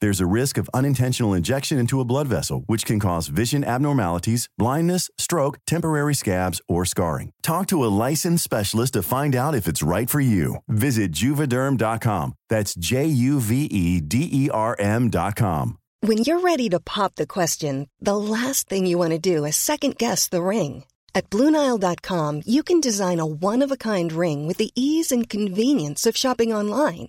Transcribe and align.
There's 0.00 0.20
a 0.20 0.26
risk 0.26 0.58
of 0.58 0.70
unintentional 0.72 1.34
injection 1.34 1.78
into 1.78 2.00
a 2.00 2.04
blood 2.04 2.28
vessel, 2.28 2.62
which 2.66 2.84
can 2.86 3.00
cause 3.00 3.26
vision 3.28 3.64
abnormalities, 3.64 4.48
blindness, 4.56 5.10
stroke, 5.18 5.58
temporary 5.66 6.14
scabs, 6.14 6.60
or 6.68 6.84
scarring. 6.84 7.32
Talk 7.42 7.66
to 7.68 7.84
a 7.84 7.94
licensed 8.06 8.44
specialist 8.44 8.92
to 8.92 9.02
find 9.02 9.34
out 9.34 9.56
if 9.56 9.66
it's 9.66 9.82
right 9.82 10.08
for 10.08 10.20
you. 10.20 10.56
Visit 10.68 11.10
juvederm.com. 11.12 12.34
That's 12.48 12.74
J 12.74 13.06
U 13.06 13.40
V 13.40 13.64
E 13.64 14.00
D 14.00 14.28
E 14.30 14.50
R 14.50 14.76
M.com. 14.78 15.78
When 16.00 16.18
you're 16.18 16.40
ready 16.40 16.68
to 16.68 16.78
pop 16.78 17.16
the 17.16 17.26
question, 17.26 17.88
the 18.00 18.16
last 18.16 18.68
thing 18.68 18.86
you 18.86 18.98
want 18.98 19.14
to 19.14 19.18
do 19.18 19.44
is 19.44 19.56
second 19.56 19.98
guess 19.98 20.28
the 20.28 20.42
ring. 20.42 20.84
At 21.12 21.30
Bluenile.com, 21.30 22.42
you 22.46 22.62
can 22.62 22.80
design 22.80 23.18
a 23.18 23.26
one 23.26 23.64
of 23.64 23.72
a 23.72 23.76
kind 23.76 24.12
ring 24.12 24.46
with 24.46 24.58
the 24.58 24.70
ease 24.76 25.10
and 25.10 25.28
convenience 25.28 26.06
of 26.06 26.16
shopping 26.16 26.52
online. 26.52 27.08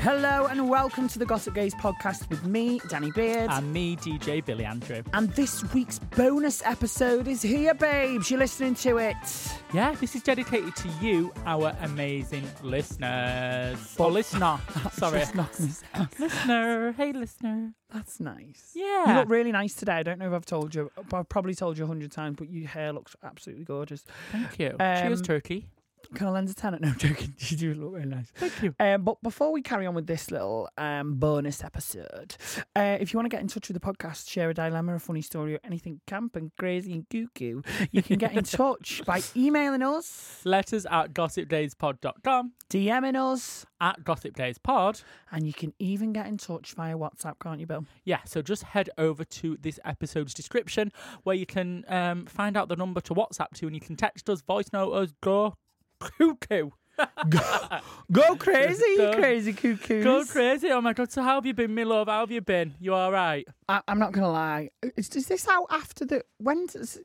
Hello 0.00 0.46
and 0.46 0.66
welcome 0.70 1.08
to 1.08 1.18
the 1.18 1.26
Gossip 1.26 1.54
Gays 1.54 1.74
podcast 1.74 2.26
with 2.30 2.46
me, 2.46 2.80
Danny 2.88 3.10
Beard. 3.10 3.50
And 3.50 3.70
me, 3.70 3.96
DJ 3.96 4.42
Billy 4.42 4.64
Andrew. 4.64 5.02
and 5.12 5.28
this 5.32 5.62
week's 5.74 5.98
bonus 5.98 6.62
episode 6.64 7.28
is 7.28 7.42
here, 7.42 7.74
babes. 7.74 8.30
You're 8.30 8.38
listening 8.40 8.74
to 8.76 8.96
it. 8.96 9.14
Yeah, 9.74 9.94
this 9.96 10.16
is 10.16 10.22
dedicated 10.22 10.74
to 10.76 10.88
you, 11.02 11.30
our 11.44 11.76
amazing 11.82 12.44
listeners. 12.62 13.94
Or 13.98 14.10
listener. 14.10 14.58
Sorry. 14.92 15.22
listener. 16.18 16.92
Hey, 16.92 17.12
listener. 17.12 17.74
That's 17.92 18.20
nice. 18.20 18.72
Yeah. 18.74 19.06
You 19.06 19.18
look 19.20 19.28
really 19.28 19.52
nice 19.52 19.74
today. 19.74 19.96
I 19.96 20.02
don't 20.02 20.18
know 20.18 20.28
if 20.28 20.32
I've 20.32 20.46
told 20.46 20.74
you, 20.74 20.90
but 21.10 21.18
I've 21.18 21.28
probably 21.28 21.54
told 21.54 21.76
you 21.76 21.84
a 21.84 21.86
hundred 21.86 22.10
times, 22.10 22.36
but 22.38 22.48
your 22.48 22.68
hair 22.68 22.94
looks 22.94 23.14
absolutely 23.22 23.64
gorgeous. 23.66 24.04
Thank 24.32 24.58
you. 24.58 24.76
Um, 24.80 25.02
Cheers, 25.02 25.20
Turkey. 25.20 25.66
Can 26.14 26.26
I 26.26 26.30
lend 26.30 26.48
a 26.48 26.54
tenant? 26.54 26.80
No, 26.82 26.88
I'm 26.88 26.98
joking. 26.98 27.34
You 27.50 27.56
do 27.56 27.74
look 27.74 27.94
really 27.94 28.06
nice. 28.06 28.30
Thank 28.34 28.62
you. 28.62 28.74
Um, 28.78 29.02
but 29.02 29.20
before 29.22 29.52
we 29.52 29.60
carry 29.60 29.86
on 29.86 29.94
with 29.94 30.06
this 30.06 30.30
little 30.30 30.68
um, 30.78 31.14
bonus 31.16 31.62
episode, 31.64 32.36
uh, 32.76 32.96
if 33.00 33.12
you 33.12 33.18
want 33.18 33.30
to 33.30 33.34
get 33.34 33.40
in 33.40 33.48
touch 33.48 33.68
with 33.68 33.80
the 33.80 33.80
podcast, 33.80 34.28
share 34.28 34.50
a 34.50 34.54
dilemma, 34.54 34.94
a 34.94 34.98
funny 34.98 35.20
story, 35.22 35.54
or 35.54 35.60
anything 35.64 36.00
camp 36.06 36.36
and 36.36 36.52
crazy 36.58 36.92
and 36.92 37.08
cuckoo, 37.10 37.62
you 37.90 38.02
can 38.02 38.18
get 38.18 38.32
in 38.32 38.44
touch 38.44 39.02
by 39.04 39.20
emailing 39.36 39.82
us, 39.82 40.40
Letters 40.44 40.86
at 40.86 41.12
gossipgayspod.com, 41.12 42.52
DMing 42.70 43.16
us, 43.32 43.66
at 43.80 44.02
gossipgayspod. 44.04 45.02
and 45.32 45.46
you 45.46 45.52
can 45.52 45.72
even 45.78 46.12
get 46.12 46.26
in 46.26 46.36
touch 46.38 46.74
via 46.74 46.96
WhatsApp, 46.96 47.34
can't 47.42 47.60
you, 47.60 47.66
Bill? 47.66 47.84
Yeah, 48.04 48.20
so 48.24 48.42
just 48.42 48.62
head 48.62 48.90
over 48.98 49.24
to 49.24 49.56
this 49.60 49.78
episode's 49.84 50.34
description 50.34 50.92
where 51.24 51.36
you 51.36 51.46
can 51.46 51.84
um, 51.88 52.26
find 52.26 52.56
out 52.56 52.68
the 52.68 52.76
number 52.76 53.00
to 53.02 53.14
WhatsApp 53.14 53.50
to 53.54 53.66
and 53.66 53.74
you 53.74 53.80
can 53.80 53.96
text 53.96 54.28
us, 54.30 54.40
voice 54.42 54.66
note 54.72 54.92
us, 54.92 55.12
go 55.20 55.54
cuckoo. 56.00 56.70
Go 58.12 58.36
crazy, 58.36 58.84
you 58.96 59.10
crazy 59.14 59.52
cuckoos. 59.52 60.04
Go 60.04 60.24
crazy. 60.24 60.70
Oh 60.70 60.80
my 60.80 60.92
god, 60.92 61.10
so 61.10 61.22
how 61.22 61.36
have 61.36 61.46
you 61.46 61.54
been, 61.54 61.74
my 61.74 61.84
love? 61.84 62.08
How 62.08 62.20
have 62.20 62.30
you 62.30 62.40
been? 62.40 62.74
You 62.80 62.94
all 62.94 63.12
right? 63.12 63.46
I, 63.68 63.80
I'm 63.88 63.98
not 63.98 64.12
gonna 64.12 64.30
lie. 64.30 64.70
Is, 64.96 65.08
is 65.10 65.26
this 65.26 65.48
out 65.48 65.66
after 65.70 66.04
the 66.04 66.24
when? 66.38 66.66
Does, 66.66 66.98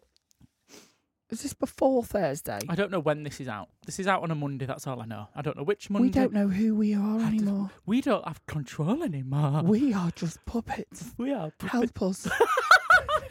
is 1.32 1.42
this 1.42 1.54
before 1.54 2.04
Thursday? 2.04 2.60
I 2.70 2.76
don't 2.76 2.92
know 2.92 3.00
when 3.00 3.24
this 3.24 3.42
is 3.42 3.48
out. 3.48 3.70
This 3.86 4.00
is 4.00 4.08
out 4.08 4.22
on 4.22 4.32
a 4.32 4.36
Monday, 4.36 4.66
that's 4.66 4.86
all 4.86 5.02
I 5.02 5.06
know. 5.06 5.28
I 5.36 5.42
don't 5.42 5.58
know 5.58 5.64
which 5.64 5.90
Monday. 5.90 6.08
We 6.08 6.12
don't 6.12 6.34
know 6.34 6.48
who 6.48 6.76
we 6.76 6.94
are 6.94 7.20
anymore. 7.20 7.72
We 7.86 8.02
don't 8.02 8.26
have 8.28 8.46
control 8.46 9.02
anymore. 9.02 9.64
We 9.64 9.94
are 9.94 10.12
just 10.12 10.44
puppets. 10.46 11.12
We 11.18 11.34
are. 11.34 11.52
Puppets. 11.58 11.72
Help 11.72 12.02
us. 12.02 12.28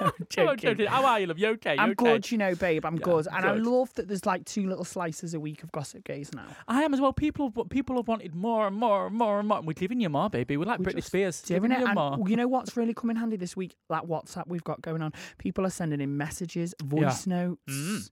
I'm 0.00 0.12
joking. 0.28 0.86
How 0.86 1.04
are 1.06 1.20
you, 1.20 1.26
love? 1.26 1.38
You 1.38 1.48
okay? 1.50 1.74
You 1.74 1.80
I'm 1.80 1.90
okay? 1.90 2.04
good, 2.04 2.30
you 2.30 2.38
know, 2.38 2.54
babe. 2.54 2.84
I'm 2.84 2.96
Yeah, 2.96 3.02
good, 3.04 3.26
and 3.32 3.44
I 3.44 3.52
love 3.54 3.92
that 3.94 4.08
there's 4.08 4.26
like 4.26 4.44
two 4.44 4.68
little 4.68 4.84
slices 4.84 5.34
a 5.34 5.40
week 5.40 5.62
of 5.62 5.72
Gossip 5.72 6.04
Gays 6.04 6.30
now. 6.34 6.46
I 6.68 6.82
am 6.82 6.94
as 6.94 7.00
well. 7.00 7.12
People, 7.12 7.52
have- 7.56 7.68
people 7.68 7.96
have 7.96 8.08
wanted 8.08 8.34
more 8.34 8.66
and 8.66 8.76
more 8.76 9.06
and 9.06 9.16
more 9.16 9.38
and 9.38 9.48
more. 9.48 9.60
We're 9.62 9.72
giving 9.74 10.00
you 10.00 10.08
more, 10.08 10.28
baby. 10.30 10.56
We're 10.56 10.64
like 10.64 10.80
We're 10.80 10.86
Britney 10.92 11.04
Spears. 11.04 11.42
Giving 11.46 11.72
it, 11.72 11.80
you 11.80 11.86
and 11.86 11.94
more. 11.94 12.28
you 12.28 12.36
know 12.36 12.48
what's 12.48 12.76
really 12.76 12.94
come 12.94 13.10
in 13.10 13.16
handy 13.16 13.36
this 13.36 13.56
week? 13.56 13.76
That 13.90 14.04
WhatsApp 14.06 14.44
we've 14.46 14.64
got 14.64 14.82
going 14.82 15.02
on. 15.02 15.12
People 15.38 15.66
are 15.66 15.70
sending 15.70 16.00
in 16.00 16.16
messages, 16.16 16.74
voice 16.82 17.26
notes. 17.26 17.60
Mm. 17.70 18.10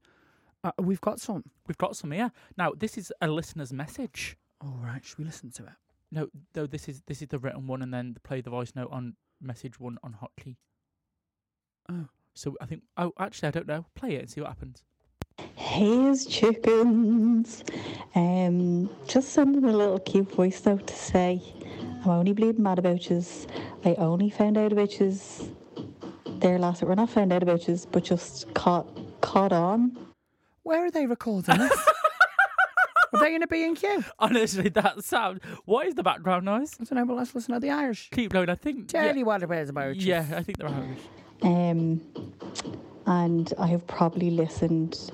Uh, 0.64 0.70
we've 0.78 1.00
got 1.00 1.20
some. 1.20 1.42
We've 1.66 1.78
got 1.78 1.96
some 1.96 2.12
here. 2.12 2.30
Now, 2.56 2.72
this 2.76 2.96
is 2.96 3.12
a 3.20 3.26
listener's 3.26 3.72
message. 3.72 4.36
All 4.60 4.78
right, 4.80 5.04
should 5.04 5.18
we 5.18 5.24
listen 5.24 5.50
to 5.52 5.64
it? 5.64 5.72
No, 6.12 6.28
no, 6.54 6.66
this 6.66 6.88
is 6.88 7.02
this 7.06 7.20
is 7.20 7.28
the 7.28 7.38
written 7.38 7.66
one, 7.66 7.82
and 7.82 7.92
then 7.92 8.16
play 8.22 8.40
the 8.42 8.50
voice 8.50 8.72
note 8.76 8.90
on 8.92 9.16
message 9.40 9.80
one 9.80 9.98
on 10.04 10.16
hotkey. 10.22 10.56
Oh. 11.91 12.06
So 12.34 12.56
I 12.60 12.66
think. 12.66 12.82
Oh, 12.97 13.12
actually, 13.19 13.48
I 13.48 13.53
don't 13.53 13.69
know. 13.69 13.84
Play 13.94 14.15
it 14.16 14.20
and 14.20 14.31
see 14.31 14.41
what 14.41 14.48
happens. 14.48 14.82
Here's 15.54 16.26
chickens. 16.26 17.65
Um, 18.15 18.91
just 19.06 19.31
sending 19.31 19.65
a 19.65 19.72
little 19.76 19.98
cute 19.98 20.32
voice 20.32 20.65
note 20.65 20.87
to 20.87 20.94
say 20.94 21.43
I'm 22.04 22.10
only 22.10 22.32
bleeding 22.32 22.62
mad 22.62 22.78
about 22.78 23.09
yous. 23.09 23.47
I 23.84 23.94
only 23.94 24.31
found 24.31 24.59
out 24.59 24.72
about 24.72 24.98
yous 24.98 25.48
there 26.26 26.59
last 26.59 26.82
week. 26.82 26.88
We're 26.88 26.94
not 26.94 27.10
found 27.10 27.32
out 27.32 27.43
about 27.43 27.66
yous, 27.69 27.87
but 27.87 28.04
just 28.04 28.53
caught 28.54 28.87
caught 29.20 29.53
on. 29.53 29.97
Where 30.62 30.84
are 30.84 30.91
they 30.91 31.06
recording 31.06 31.59
this? 31.59 31.88
are 33.12 33.20
they 33.20 33.34
in 33.34 33.43
a 33.43 33.47
B&Q? 33.47 34.04
Honestly, 34.19 34.69
that 34.70 35.04
sound. 35.04 35.41
What 35.64 35.87
is 35.87 35.94
the 35.94 36.03
background 36.03 36.44
noise? 36.44 36.76
I 36.81 36.84
don't 36.84 36.99
know, 36.99 37.04
but 37.06 37.16
let's 37.16 37.34
listen 37.34 37.54
to 37.54 37.60
the 37.60 37.70
Irish. 37.70 38.10
Keep 38.10 38.32
going. 38.32 38.49
I 38.49 38.54
think. 38.54 38.88
Tell 38.88 39.04
yeah, 39.04 39.12
you 39.12 39.25
what 39.25 39.43
it 39.43 39.50
is 39.50 39.69
about 39.69 39.97
you. 39.97 40.09
yeah, 40.09 40.26
I 40.34 40.43
think 40.43 40.59
they're 40.59 40.69
Irish. 40.69 41.00
Um, 41.42 42.00
and 43.06 43.53
I 43.58 43.66
have 43.69 43.86
probably 43.86 44.30
listened 44.30 45.10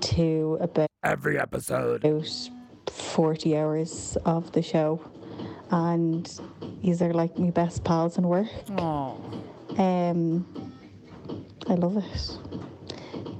to 0.00 0.58
about 0.60 0.88
Every 1.02 1.38
episode. 1.38 2.04
about 2.04 2.50
40 2.90 3.56
hours 3.56 4.16
of 4.24 4.52
the 4.52 4.62
show. 4.62 5.00
And 5.70 6.30
these 6.82 7.02
are 7.02 7.12
like 7.12 7.38
my 7.38 7.50
best 7.50 7.82
pals 7.84 8.18
in 8.18 8.26
work. 8.28 8.48
Um, 9.78 10.46
I 11.68 11.74
love 11.74 11.96
it. 11.96 12.38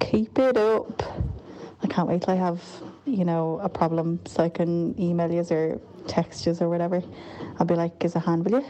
Keep 0.00 0.38
it 0.38 0.56
up. 0.56 1.02
I 1.82 1.86
can't 1.86 2.08
wait 2.08 2.22
till 2.22 2.34
I 2.34 2.36
have, 2.36 2.62
you 3.04 3.24
know, 3.24 3.60
a 3.62 3.68
problem 3.68 4.20
so 4.26 4.42
I 4.42 4.48
can 4.48 5.00
email 5.00 5.30
you 5.32 5.44
or 5.50 5.80
text 6.08 6.46
you 6.46 6.56
or 6.60 6.68
whatever. 6.68 7.02
I'll 7.58 7.66
be 7.66 7.74
like, 7.74 8.04
is 8.04 8.16
a 8.16 8.20
hand, 8.20 8.44
will 8.44 8.60
you? 8.60 8.66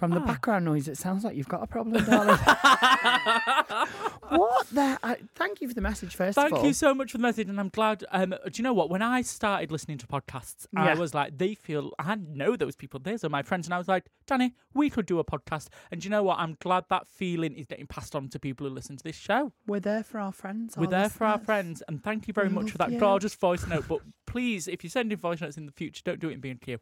From 0.00 0.12
the 0.12 0.20
Ah. 0.20 0.24
background 0.24 0.64
noise, 0.64 0.88
it 0.88 0.96
sounds 0.96 1.24
like 1.24 1.36
you've 1.36 1.46
got 1.48 1.62
a 1.62 1.66
problem, 1.66 2.02
darling. 2.06 2.38
what 4.30 4.66
the? 4.70 4.98
I, 5.02 5.16
thank 5.34 5.60
you 5.60 5.68
for 5.68 5.74
the 5.74 5.82
message, 5.82 6.14
first 6.16 6.38
of 6.38 6.44
all. 6.44 6.50
Thank 6.50 6.64
you 6.64 6.72
so 6.72 6.94
much 6.94 7.12
for 7.12 7.18
the 7.18 7.22
message, 7.22 7.50
and 7.50 7.60
I'm 7.60 7.68
glad. 7.68 8.04
Um, 8.10 8.30
do 8.30 8.50
you 8.54 8.62
know 8.62 8.72
what? 8.72 8.88
When 8.88 9.02
I 9.02 9.20
started 9.20 9.70
listening 9.70 9.98
to 9.98 10.06
podcasts, 10.06 10.66
I 10.74 10.94
was 10.94 11.12
like, 11.12 11.36
they 11.36 11.54
feel. 11.54 11.92
I 11.98 12.14
know 12.14 12.56
those 12.56 12.76
people. 12.76 12.98
These 12.98 13.24
are 13.24 13.28
my 13.28 13.42
friends, 13.42 13.66
and 13.66 13.74
I 13.74 13.78
was 13.78 13.88
like, 13.88 14.06
Danny, 14.26 14.54
we 14.72 14.88
could 14.88 15.04
do 15.04 15.18
a 15.18 15.24
podcast. 15.24 15.68
And 15.90 16.00
do 16.00 16.06
you 16.06 16.10
know 16.10 16.22
what? 16.22 16.38
I'm 16.38 16.56
glad 16.60 16.84
that 16.88 17.06
feeling 17.06 17.54
is 17.54 17.66
getting 17.66 17.86
passed 17.86 18.14
on 18.16 18.28
to 18.30 18.38
people 18.38 18.66
who 18.66 18.72
listen 18.72 18.96
to 18.96 19.04
this 19.04 19.16
show. 19.16 19.52
We're 19.66 19.80
there 19.80 20.02
for 20.02 20.18
our 20.18 20.32
friends. 20.32 20.78
We're 20.78 20.84
our 20.86 20.90
there 20.90 21.08
for 21.10 21.26
our 21.26 21.38
friends, 21.38 21.82
and 21.88 22.02
thank 22.02 22.26
you 22.26 22.32
very 22.32 22.48
We 22.48 22.54
much 22.54 22.70
for 22.70 22.78
that 22.78 22.90
you. 22.92 22.98
gorgeous 22.98 23.34
voice 23.34 23.66
note. 23.66 23.84
But 23.86 24.00
please, 24.26 24.66
if 24.66 24.82
you're 24.82 24.90
sending 24.90 25.18
voice 25.18 25.42
notes 25.42 25.58
in 25.58 25.66
the 25.66 25.72
future, 25.72 26.00
don't 26.04 26.20
do 26.20 26.30
it 26.30 26.34
in 26.34 26.40
B&Q. 26.40 26.78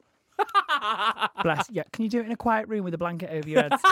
Bless. 1.42 1.69
Yeah, 1.70 1.82
can 1.92 2.04
you 2.04 2.08
do 2.10 2.20
it 2.20 2.26
in 2.26 2.32
a 2.32 2.36
quiet 2.36 2.69
room 2.69 2.84
with 2.84 2.94
a 2.94 2.98
blanket 2.98 3.30
over 3.30 3.48
your 3.48 3.62
heads? 3.62 3.82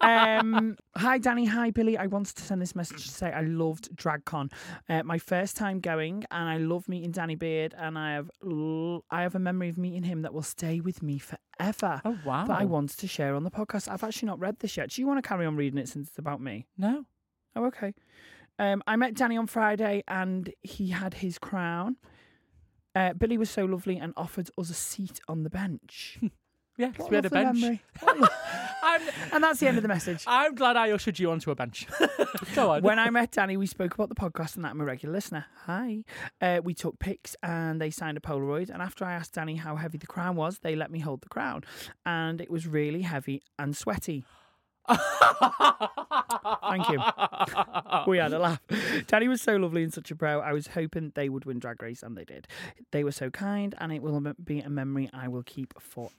um, 0.00 0.76
hi, 0.96 1.18
Danny. 1.18 1.44
Hi, 1.46 1.70
Billy. 1.70 1.96
I 1.96 2.06
wanted 2.06 2.36
to 2.36 2.42
send 2.42 2.60
this 2.60 2.74
message 2.74 3.04
to 3.04 3.10
say 3.10 3.30
I 3.32 3.42
loved 3.42 3.94
DragCon. 3.96 4.52
Uh, 4.88 5.02
my 5.02 5.18
first 5.18 5.56
time 5.56 5.80
going, 5.80 6.24
and 6.30 6.48
I 6.48 6.58
love 6.58 6.88
meeting 6.88 7.10
Danny 7.10 7.34
Beard, 7.34 7.74
and 7.76 7.98
I 7.98 8.14
have 8.14 8.30
l- 8.44 9.04
I 9.10 9.22
have 9.22 9.34
a 9.34 9.38
memory 9.38 9.68
of 9.68 9.78
meeting 9.78 10.02
him 10.04 10.22
that 10.22 10.34
will 10.34 10.42
stay 10.42 10.80
with 10.80 11.02
me 11.02 11.18
forever. 11.18 12.00
Oh 12.04 12.18
wow! 12.24 12.46
That 12.46 12.60
I 12.60 12.64
wanted 12.64 12.98
to 12.98 13.08
share 13.08 13.34
on 13.34 13.44
the 13.44 13.50
podcast. 13.50 13.88
I've 13.90 14.04
actually 14.04 14.26
not 14.26 14.40
read 14.40 14.58
this 14.60 14.76
yet. 14.76 14.90
Do 14.90 15.00
you 15.02 15.06
want 15.06 15.22
to 15.22 15.28
carry 15.28 15.46
on 15.46 15.56
reading 15.56 15.78
it 15.78 15.88
since 15.88 16.08
it's 16.08 16.18
about 16.18 16.40
me? 16.40 16.66
No. 16.76 17.04
Oh, 17.56 17.64
okay. 17.66 17.94
Um, 18.58 18.82
I 18.86 18.96
met 18.96 19.14
Danny 19.14 19.36
on 19.36 19.46
Friday 19.46 20.04
and 20.06 20.52
he 20.62 20.88
had 20.90 21.14
his 21.14 21.38
crown. 21.38 21.96
Uh, 22.94 23.12
Billy 23.12 23.38
was 23.38 23.50
so 23.50 23.64
lovely 23.64 23.96
and 23.98 24.12
offered 24.16 24.50
us 24.58 24.70
a 24.70 24.74
seat 24.74 25.20
on 25.28 25.42
the 25.44 25.50
bench. 25.50 26.18
Yeah, 26.78 26.92
'cause 26.92 27.00
What 27.00 27.10
we 27.10 27.16
had 27.16 27.26
a 27.26 27.28
lovely 27.28 27.44
bench. 27.44 27.60
memory. 27.60 27.82
What 28.00 28.18
lo- 28.20 28.28
I'm, 28.82 29.02
and 29.34 29.44
that's 29.44 29.60
the 29.60 29.68
end 29.68 29.76
of 29.76 29.82
the 29.82 29.88
message. 29.88 30.24
I'm 30.26 30.54
glad 30.54 30.76
I 30.78 30.90
ushered 30.92 31.18
you 31.18 31.30
onto 31.30 31.50
a 31.50 31.54
bench. 31.54 31.86
Go 32.54 32.70
on. 32.70 32.82
When 32.82 32.98
I 32.98 33.10
met 33.10 33.32
Danny, 33.32 33.58
we 33.58 33.66
spoke 33.66 33.92
about 33.92 34.08
the 34.08 34.14
podcast 34.14 34.56
and 34.56 34.64
that 34.64 34.70
I'm 34.70 34.80
a 34.80 34.84
regular 34.86 35.12
listener. 35.12 35.44
Hi. 35.66 36.04
Uh, 36.40 36.60
we 36.64 36.72
took 36.72 36.98
pics 36.98 37.36
and 37.42 37.82
they 37.82 37.90
signed 37.90 38.16
a 38.16 38.20
Polaroid. 38.20 38.70
And 38.70 38.80
after 38.80 39.04
I 39.04 39.12
asked 39.12 39.34
Danny 39.34 39.56
how 39.56 39.76
heavy 39.76 39.98
the 39.98 40.06
crown 40.06 40.36
was, 40.36 40.60
they 40.60 40.74
let 40.74 40.90
me 40.90 41.00
hold 41.00 41.20
the 41.20 41.28
crown. 41.28 41.64
And 42.06 42.40
it 42.40 42.50
was 42.50 42.66
really 42.66 43.02
heavy 43.02 43.42
and 43.58 43.76
sweaty. 43.76 44.24
Thank 46.68 46.88
you. 46.90 47.00
we 48.06 48.18
had 48.18 48.32
a 48.32 48.38
laugh. 48.38 48.60
Danny 49.06 49.28
was 49.28 49.40
so 49.42 49.56
lovely 49.56 49.82
and 49.82 49.92
such 49.92 50.10
a 50.10 50.16
pro. 50.16 50.40
I 50.40 50.52
was 50.52 50.68
hoping 50.68 51.12
they 51.14 51.28
would 51.28 51.44
win 51.44 51.58
Drag 51.58 51.80
Race, 51.82 52.02
and 52.02 52.16
they 52.16 52.24
did. 52.24 52.46
They 52.92 53.04
were 53.04 53.12
so 53.12 53.30
kind, 53.30 53.74
and 53.78 53.92
it 53.92 54.02
will 54.02 54.20
be 54.42 54.60
a 54.60 54.68
memory 54.70 55.10
I 55.12 55.28
will 55.28 55.42
keep 55.42 55.74
forever. 55.80 56.10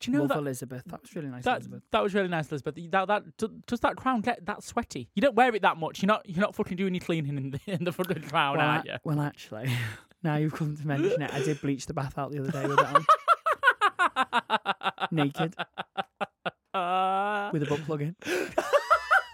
Do 0.00 0.10
you 0.10 0.16
know 0.16 0.20
Love 0.22 0.28
that- 0.30 0.38
Elizabeth. 0.38 0.82
That 0.86 1.02
was 1.02 1.14
really 1.16 1.28
nice, 1.28 1.44
That, 1.44 1.56
Elizabeth. 1.56 1.82
that 1.90 2.02
was 2.02 2.14
really 2.14 2.28
nice, 2.28 2.50
Elizabeth. 2.50 2.74
That, 2.90 3.08
that 3.08 3.36
does 3.66 3.80
that 3.80 3.96
crown 3.96 4.20
get 4.20 4.44
that 4.46 4.62
sweaty? 4.62 5.08
You 5.14 5.22
don't 5.22 5.34
wear 5.34 5.54
it 5.54 5.62
that 5.62 5.76
much. 5.78 6.02
You're 6.02 6.08
not 6.08 6.28
you're 6.28 6.40
not 6.42 6.54
fucking 6.54 6.76
doing 6.76 6.90
any 6.92 7.00
cleaning 7.00 7.36
in 7.36 7.50
the 7.50 7.60
in 7.66 7.84
the 7.84 7.92
fucking 7.92 8.22
crown, 8.22 8.58
well, 8.58 8.66
are 8.68 8.82
you? 8.84 8.94
well, 9.04 9.20
actually, 9.20 9.70
now 10.22 10.36
you've 10.36 10.52
come 10.54 10.76
to 10.76 10.86
mention 10.86 11.22
it, 11.22 11.32
I 11.32 11.42
did 11.42 11.60
bleach 11.60 11.86
the 11.86 11.94
bath 11.94 12.18
out 12.18 12.30
the 12.32 12.40
other 12.40 12.50
day 12.50 12.66
with 12.66 12.78
it 12.78 12.86
on, 12.86 13.04
naked 15.10 15.54
Uh, 16.76 17.50
with 17.52 17.62
a 17.62 17.66
butt 17.66 17.84
plug 17.84 18.02
in. 18.02 18.16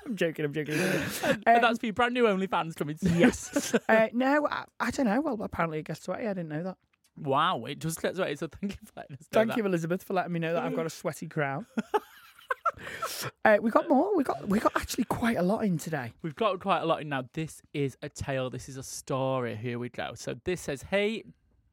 I'm 0.06 0.16
joking. 0.16 0.44
I'm 0.44 0.52
joking. 0.52 0.74
and 1.24 1.42
Um, 1.46 1.60
that's 1.62 1.78
for 1.78 1.86
your 1.86 1.92
brand 1.92 2.12
new 2.14 2.24
OnlyFans 2.24 2.74
coming 2.74 2.96
soon. 2.96 3.18
yes. 3.18 3.74
Uh, 3.88 4.08
no, 4.12 4.46
I, 4.50 4.64
I 4.80 4.90
don't 4.90 5.06
know. 5.06 5.20
Well, 5.20 5.38
apparently 5.42 5.78
it 5.78 5.84
gets 5.86 6.02
sweaty. 6.02 6.24
I 6.26 6.34
didn't 6.34 6.48
know 6.48 6.62
that. 6.64 6.76
Wow, 7.16 7.64
it 7.66 7.78
does 7.78 7.96
get 7.96 8.16
sweaty. 8.16 8.36
So 8.36 8.48
thank 8.48 8.72
you 8.72 8.78
for 8.86 8.92
letting 8.96 9.16
us 9.16 9.26
Thank 9.30 9.48
that. 9.48 9.56
you, 9.58 9.66
Elizabeth, 9.66 10.02
for 10.02 10.14
letting 10.14 10.32
me 10.32 10.40
know 10.40 10.54
that 10.54 10.62
I've 10.62 10.74
got 10.74 10.86
a 10.86 10.90
sweaty 10.90 11.28
crown. 11.28 11.66
uh, 13.44 13.58
we 13.60 13.70
got 13.70 13.88
more. 13.88 14.16
We 14.16 14.24
got 14.24 14.48
we 14.48 14.58
got 14.58 14.72
actually 14.76 15.04
quite 15.04 15.36
a 15.36 15.42
lot 15.42 15.64
in 15.64 15.78
today. 15.78 16.12
We've 16.22 16.34
got 16.34 16.58
quite 16.60 16.80
a 16.80 16.86
lot 16.86 17.02
in 17.02 17.08
now. 17.10 17.24
This 17.34 17.60
is 17.74 17.96
a 18.02 18.08
tale. 18.08 18.50
This 18.50 18.68
is 18.68 18.76
a 18.76 18.82
story. 18.82 19.54
Here 19.56 19.78
we 19.78 19.88
go. 19.88 20.12
So 20.14 20.34
this 20.44 20.60
says, 20.62 20.82
"Hey." 20.82 21.24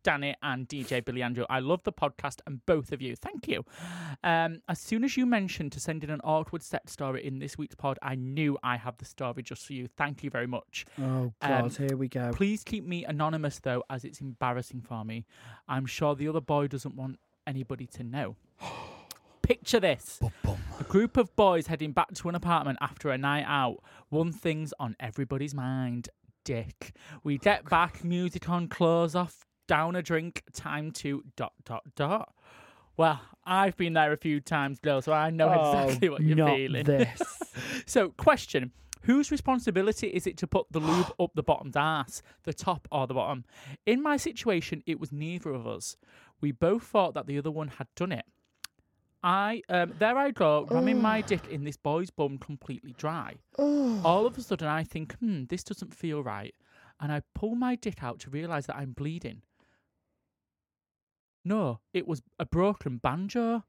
Danny 0.03 0.35
and 0.41 0.67
DJ 0.67 1.03
Billy 1.03 1.21
Andrew. 1.21 1.45
I 1.49 1.59
love 1.59 1.83
the 1.83 1.91
podcast 1.91 2.39
and 2.47 2.65
both 2.65 2.91
of 2.91 3.01
you. 3.01 3.15
Thank 3.15 3.47
you. 3.47 3.63
Um, 4.23 4.61
as 4.67 4.79
soon 4.79 5.03
as 5.03 5.17
you 5.17 5.25
mentioned 5.25 5.71
to 5.73 5.79
send 5.79 6.03
in 6.03 6.09
an 6.09 6.21
awkward 6.23 6.63
set 6.63 6.89
story 6.89 7.25
in 7.25 7.39
this 7.39 7.57
week's 7.57 7.75
pod, 7.75 7.99
I 8.01 8.15
knew 8.15 8.57
I 8.63 8.77
had 8.77 8.97
the 8.97 9.05
story 9.05 9.43
just 9.43 9.65
for 9.65 9.73
you. 9.73 9.87
Thank 9.87 10.23
you 10.23 10.29
very 10.29 10.47
much. 10.47 10.85
Oh 11.01 11.33
God, 11.41 11.75
here 11.75 11.97
we 11.97 12.07
go. 12.07 12.31
Please 12.33 12.63
keep 12.63 12.85
me 12.85 13.05
anonymous 13.05 13.59
though, 13.59 13.83
as 13.89 14.03
it's 14.03 14.21
embarrassing 14.21 14.81
for 14.81 15.03
me. 15.03 15.25
I'm 15.67 15.85
sure 15.85 16.15
the 16.15 16.27
other 16.27 16.41
boy 16.41 16.67
doesn't 16.67 16.95
want 16.95 17.19
anybody 17.47 17.87
to 17.87 18.03
know. 18.03 18.35
Picture 19.41 19.79
this 19.79 20.19
a 20.79 20.83
group 20.83 21.17
of 21.17 21.35
boys 21.35 21.67
heading 21.67 21.91
back 21.91 22.13
to 22.13 22.29
an 22.29 22.35
apartment 22.35 22.77
after 22.81 23.09
a 23.09 23.17
night 23.17 23.45
out. 23.47 23.77
One 24.09 24.31
thing's 24.31 24.73
on 24.79 24.95
everybody's 24.99 25.55
mind 25.55 26.09
dick. 26.43 26.93
We 27.23 27.37
get 27.37 27.67
back, 27.69 28.03
music 28.03 28.49
on, 28.49 28.67
clothes 28.67 29.15
off, 29.15 29.45
down 29.69 29.95
a 29.95 30.01
drink, 30.01 30.41
time 30.51 30.89
to 30.91 31.23
dot 31.35 31.53
dot 31.63 31.83
dot. 31.95 32.33
Well, 32.97 33.21
I've 33.45 33.77
been 33.77 33.93
there 33.93 34.11
a 34.11 34.17
few 34.17 34.41
times, 34.41 34.79
girl, 34.79 35.01
so 35.01 35.13
I 35.13 35.29
know 35.29 35.51
exactly 35.51 36.09
what 36.09 36.21
you're 36.21 36.35
not 36.35 36.55
feeling. 36.57 36.83
this. 36.83 37.21
So, 37.85 38.09
question 38.09 38.71
Whose 39.03 39.31
responsibility 39.31 40.07
is 40.07 40.27
it 40.27 40.37
to 40.37 40.47
put 40.47 40.65
the 40.71 40.79
lube 40.79 41.13
up 41.19 41.31
the 41.35 41.43
bottom's 41.43 41.77
ass, 41.77 42.21
the 42.43 42.53
top 42.53 42.87
or 42.91 43.07
the 43.07 43.13
bottom? 43.13 43.45
In 43.85 44.01
my 44.01 44.17
situation, 44.17 44.83
it 44.85 44.99
was 44.99 45.11
neither 45.11 45.51
of 45.51 45.67
us. 45.67 45.95
We 46.41 46.51
both 46.51 46.83
thought 46.83 47.13
that 47.13 47.27
the 47.27 47.37
other 47.37 47.51
one 47.51 47.69
had 47.69 47.87
done 47.95 48.11
it. 48.11 48.25
I 49.21 49.61
um, 49.69 49.93
there 49.99 50.17
I 50.17 50.31
go, 50.31 50.65
ramming 50.71 51.01
my 51.01 51.21
dick 51.21 51.47
in 51.49 51.63
this 51.63 51.77
boy's 51.77 52.09
bum 52.09 52.37
completely 52.37 52.93
dry. 52.97 53.35
All 53.57 54.25
of 54.25 54.37
a 54.37 54.41
sudden, 54.41 54.67
I 54.67 54.83
think, 54.83 55.13
hmm, 55.17 55.43
this 55.45 55.63
doesn't 55.63 55.93
feel 55.93 56.23
right, 56.23 56.55
and 57.01 57.11
I 57.11 57.21
pull 57.35 57.55
my 57.55 57.75
dick 57.75 58.01
out 58.01 58.19
to 58.21 58.29
realise 58.29 58.65
that 58.67 58.77
I'm 58.77 58.93
bleeding. 58.93 59.41
No, 61.43 61.79
it 61.93 62.07
was 62.07 62.21
a 62.37 62.45
broken 62.45 62.97
banjo. 62.97 63.63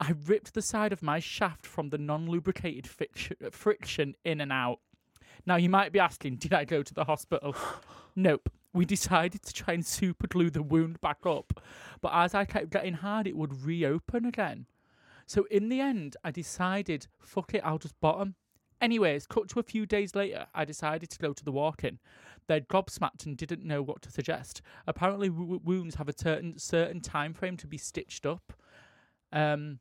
I 0.00 0.12
ripped 0.26 0.54
the 0.54 0.62
side 0.62 0.92
of 0.92 1.02
my 1.02 1.20
shaft 1.20 1.66
from 1.66 1.90
the 1.90 1.98
non 1.98 2.26
lubricated 2.28 2.88
uh, 3.44 3.50
friction 3.50 4.14
in 4.24 4.40
and 4.40 4.52
out. 4.52 4.80
Now, 5.46 5.56
you 5.56 5.68
might 5.68 5.92
be 5.92 5.98
asking, 5.98 6.36
did 6.36 6.52
I 6.52 6.64
go 6.64 6.82
to 6.82 6.94
the 6.94 7.04
hospital? 7.04 7.54
nope. 8.16 8.50
We 8.72 8.84
decided 8.84 9.42
to 9.42 9.52
try 9.52 9.74
and 9.74 9.86
super 9.86 10.26
glue 10.26 10.50
the 10.50 10.62
wound 10.62 11.00
back 11.00 11.18
up, 11.24 11.60
but 12.00 12.12
as 12.12 12.34
I 12.34 12.44
kept 12.44 12.70
getting 12.70 12.94
hard, 12.94 13.28
it 13.28 13.36
would 13.36 13.64
reopen 13.64 14.24
again. 14.24 14.66
So, 15.26 15.46
in 15.48 15.68
the 15.68 15.80
end, 15.80 16.16
I 16.24 16.32
decided, 16.32 17.06
fuck 17.20 17.54
it, 17.54 17.62
I'll 17.64 17.78
just 17.78 17.98
bottom. 18.00 18.34
Anyways, 18.80 19.28
cut 19.28 19.48
to 19.50 19.60
a 19.60 19.62
few 19.62 19.86
days 19.86 20.16
later, 20.16 20.46
I 20.54 20.64
decided 20.64 21.08
to 21.10 21.18
go 21.18 21.32
to 21.32 21.44
the 21.44 21.52
walk 21.52 21.84
in. 21.84 22.00
They're 22.46 22.60
gobsmacked 22.60 23.24
and 23.26 23.36
didn't 23.36 23.64
know 23.64 23.80
what 23.82 24.02
to 24.02 24.10
suggest. 24.10 24.60
Apparently, 24.86 25.28
w- 25.28 25.60
wounds 25.64 25.94
have 25.96 26.08
a 26.08 26.14
certain, 26.16 26.58
certain 26.58 27.00
time 27.00 27.32
frame 27.32 27.56
to 27.58 27.66
be 27.66 27.78
stitched 27.78 28.26
up. 28.26 28.52
Um, 29.32 29.78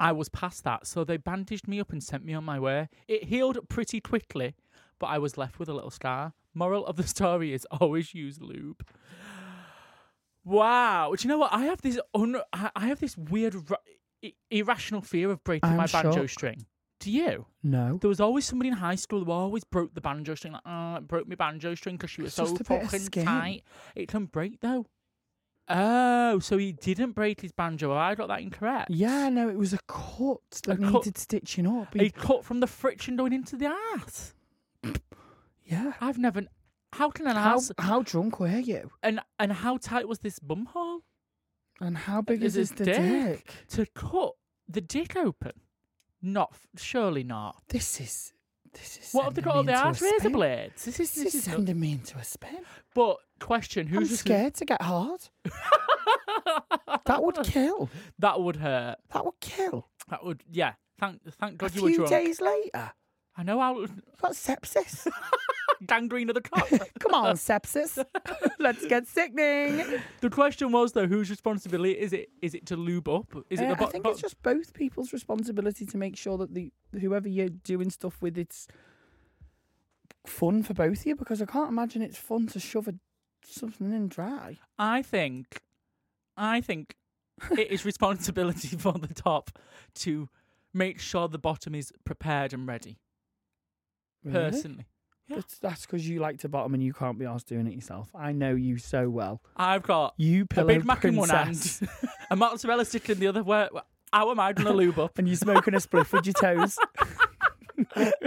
I 0.00 0.12
was 0.12 0.28
past 0.28 0.64
that, 0.64 0.86
so 0.86 1.04
they 1.04 1.16
bandaged 1.16 1.66
me 1.68 1.80
up 1.80 1.92
and 1.92 2.02
sent 2.02 2.24
me 2.24 2.34
on 2.34 2.44
my 2.44 2.58
way. 2.58 2.88
It 3.08 3.24
healed 3.24 3.58
pretty 3.68 4.00
quickly, 4.00 4.54
but 4.98 5.06
I 5.06 5.18
was 5.18 5.36
left 5.38 5.58
with 5.58 5.68
a 5.68 5.74
little 5.74 5.90
scar. 5.90 6.32
Moral 6.54 6.86
of 6.86 6.96
the 6.96 7.06
story 7.06 7.52
is 7.52 7.66
always 7.70 8.14
use 8.14 8.40
lube. 8.40 8.86
Wow, 10.44 11.14
do 11.16 11.22
you 11.22 11.28
know 11.28 11.38
what? 11.38 11.52
I 11.52 11.64
have 11.64 11.80
this 11.80 11.98
un- 12.14 12.42
I 12.52 12.86
have 12.86 13.00
this 13.00 13.16
weird 13.16 13.70
ra- 13.70 14.30
irrational 14.50 15.00
fear 15.00 15.30
of 15.30 15.42
breaking 15.42 15.70
I'm 15.70 15.76
my 15.78 15.86
banjo 15.86 16.12
shocked. 16.12 16.30
string. 16.30 16.66
Do 17.00 17.10
you? 17.10 17.46
No. 17.62 17.98
There 18.00 18.08
was 18.08 18.20
always 18.20 18.44
somebody 18.46 18.68
in 18.68 18.74
high 18.76 18.94
school 18.94 19.24
who 19.24 19.30
always 19.30 19.64
broke 19.64 19.94
the 19.94 20.00
banjo 20.00 20.34
string. 20.34 20.52
Like, 20.54 20.62
oh, 20.64 20.96
it 20.96 21.06
broke 21.08 21.28
my 21.28 21.34
banjo 21.34 21.74
string 21.74 21.96
because 21.96 22.10
she 22.10 22.22
was 22.22 22.32
so 22.34 22.44
just 22.44 22.60
a 22.60 22.64
bit 22.64 22.82
of 22.84 22.90
fucking 22.90 23.24
tight. 23.24 23.62
It 23.94 24.08
can 24.08 24.26
break 24.26 24.60
though. 24.60 24.86
Oh, 25.68 26.38
so 26.40 26.58
he 26.58 26.72
didn't 26.72 27.12
break 27.12 27.40
his 27.40 27.52
banjo. 27.52 27.92
I 27.92 28.14
got 28.14 28.28
that 28.28 28.40
incorrect. 28.40 28.90
Yeah, 28.90 29.28
no, 29.30 29.48
it 29.48 29.56
was 29.56 29.72
a 29.72 29.78
cut 29.88 30.38
that 30.64 30.74
A 30.74 30.76
cut- 30.76 30.92
needed 30.92 31.18
stitching 31.18 31.66
up. 31.66 31.94
He 31.94 32.10
cut 32.10 32.44
from 32.44 32.60
the 32.60 32.66
friction 32.66 33.16
going 33.16 33.32
into 33.32 33.56
the 33.56 33.74
ass. 33.96 34.34
yeah. 35.64 35.94
I've 36.00 36.18
never. 36.18 36.42
How 36.92 37.10
can 37.10 37.26
an 37.26 37.36
How, 37.36 37.54
ass 37.56 37.72
how 37.78 38.02
drunk 38.02 38.38
were 38.40 38.48
you? 38.58 38.90
and 39.02 39.20
and 39.38 39.52
how 39.52 39.78
tight 39.78 40.06
was 40.06 40.20
this 40.20 40.38
bum 40.38 40.66
hole 40.66 41.00
And 41.80 41.96
how 41.98 42.22
big 42.22 42.42
is, 42.44 42.56
Is 42.56 42.70
this 42.70 42.78
the 42.78 42.84
dick? 42.84 42.96
dick? 43.46 43.54
to 43.70 43.86
cut 43.94 44.32
the 44.68 44.80
dick 44.80 45.16
open? 45.16 45.52
Not 46.26 46.50
f- 46.52 46.66
surely 46.80 47.22
not. 47.22 47.62
This 47.68 48.00
is 48.00 48.32
this 48.72 48.98
is. 49.02 49.12
What 49.12 49.24
have 49.26 49.34
they 49.34 49.42
got 49.42 49.56
on 49.56 49.66
me 49.66 49.72
the 49.72 49.78
into 49.78 49.84
a 49.84 49.88
arse 49.88 50.02
razor 50.02 50.30
blades? 50.30 50.84
This 50.86 50.98
is 51.00 51.12
This, 51.14 51.34
is 51.34 51.44
sending 51.44 51.78
me 51.78 51.92
into 51.92 52.16
a 52.18 52.24
spin. 52.24 52.62
But 52.94 53.18
question: 53.40 53.86
I'm 53.88 53.92
Who's 53.94 54.18
scared 54.18 54.54
to 54.54 54.64
get 54.64 54.80
hard. 54.82 55.20
That 57.06 57.22
would 57.22 57.36
kill. 57.44 57.90
that 58.18 58.40
would 58.40 58.56
hurt. 58.56 58.96
That 59.12 59.24
would 59.26 59.38
kill. 59.40 59.88
That 60.08 60.24
would 60.24 60.42
yeah. 60.50 60.72
Thank 60.98 61.20
thank 61.38 61.54
A 61.54 61.56
God 61.56 61.74
you 61.74 61.82
were 61.82 61.88
few 61.88 61.96
drunk. 61.98 62.10
days 62.10 62.40
later, 62.40 62.92
I 63.36 63.42
know 63.42 63.60
how. 63.60 63.86
got 64.20 64.32
sepsis. 64.32 65.06
Gangrene 65.86 66.28
of 66.30 66.34
the 66.34 66.40
top. 66.40 66.68
Come 67.00 67.14
on, 67.14 67.36
sepsis. 67.36 68.04
Let's 68.58 68.84
get 68.86 69.06
sickening. 69.06 70.00
the 70.20 70.30
question 70.30 70.72
was 70.72 70.92
though, 70.92 71.06
whose 71.06 71.30
responsibility 71.30 71.92
is 71.92 72.12
it? 72.12 72.30
Is 72.42 72.54
it 72.54 72.66
to 72.66 72.76
lube 72.76 73.08
up? 73.08 73.34
Is 73.50 73.60
it 73.60 73.64
Uh, 73.64 73.68
the 73.70 73.76
bo- 73.76 73.84
I 73.86 73.90
think 73.90 74.04
bo- 74.04 74.10
it's 74.10 74.20
just 74.20 74.42
both 74.42 74.72
people's 74.74 75.12
responsibility 75.12 75.86
to 75.86 75.96
make 75.96 76.16
sure 76.16 76.38
that 76.38 76.54
the 76.54 76.72
whoever 76.92 77.28
you're 77.28 77.48
doing 77.48 77.90
stuff 77.90 78.20
with, 78.22 78.36
it's 78.38 78.66
fun 80.26 80.62
for 80.62 80.74
both 80.74 81.00
of 81.00 81.06
you. 81.06 81.16
Because 81.16 81.40
I 81.42 81.46
can't 81.46 81.68
imagine 81.70 82.02
it's 82.02 82.18
fun 82.18 82.46
to 82.48 82.60
shove 82.60 82.88
a, 82.88 82.94
something 83.44 83.92
in 83.92 84.08
dry. 84.08 84.58
I 84.78 85.02
think, 85.02 85.60
I 86.36 86.60
think 86.60 86.96
it 87.52 87.70
is 87.70 87.84
responsibility 87.84 88.68
for 88.76 88.92
the 88.92 89.12
top 89.12 89.50
to 89.96 90.28
make 90.72 90.98
sure 91.00 91.28
the 91.28 91.38
bottom 91.38 91.74
is 91.74 91.92
prepared 92.04 92.52
and 92.52 92.66
ready. 92.66 92.98
Really? 94.24 94.38
Personally, 94.50 94.86
Yeah. 95.28 95.36
That's 95.36 95.58
that's 95.58 95.86
because 95.86 96.08
you 96.08 96.20
like 96.20 96.38
to 96.40 96.48
bottom 96.48 96.74
and 96.74 96.82
you 96.82 96.92
can't 96.92 97.18
be 97.18 97.24
asked 97.24 97.48
doing 97.48 97.66
it 97.66 97.74
yourself. 97.74 98.08
I 98.14 98.32
know 98.32 98.54
you 98.54 98.76
so 98.78 99.08
well. 99.08 99.40
I've 99.56 99.82
got 99.82 100.14
You 100.18 100.42
a 100.42 100.46
pillow 100.46 100.66
Big 100.66 100.84
Mac 100.84 101.04
in 101.04 101.16
one 101.16 101.28
hand, 101.30 101.46
princess. 101.46 101.82
a 102.30 102.36
mozzarella 102.36 102.84
stick 102.84 103.08
in 103.08 103.18
the 103.18 103.28
other. 103.28 103.42
Where? 103.42 103.70
How 104.12 104.30
am 104.30 104.38
I 104.38 104.52
going 104.52 104.68
to 104.68 104.72
lube 104.74 104.98
up? 104.98 105.18
and 105.18 105.26
you're 105.26 105.36
smoking 105.36 105.74
a 105.74 105.78
spliff 105.78 106.12
with 106.12 106.26
your 106.26 106.34
toes. 106.34 106.78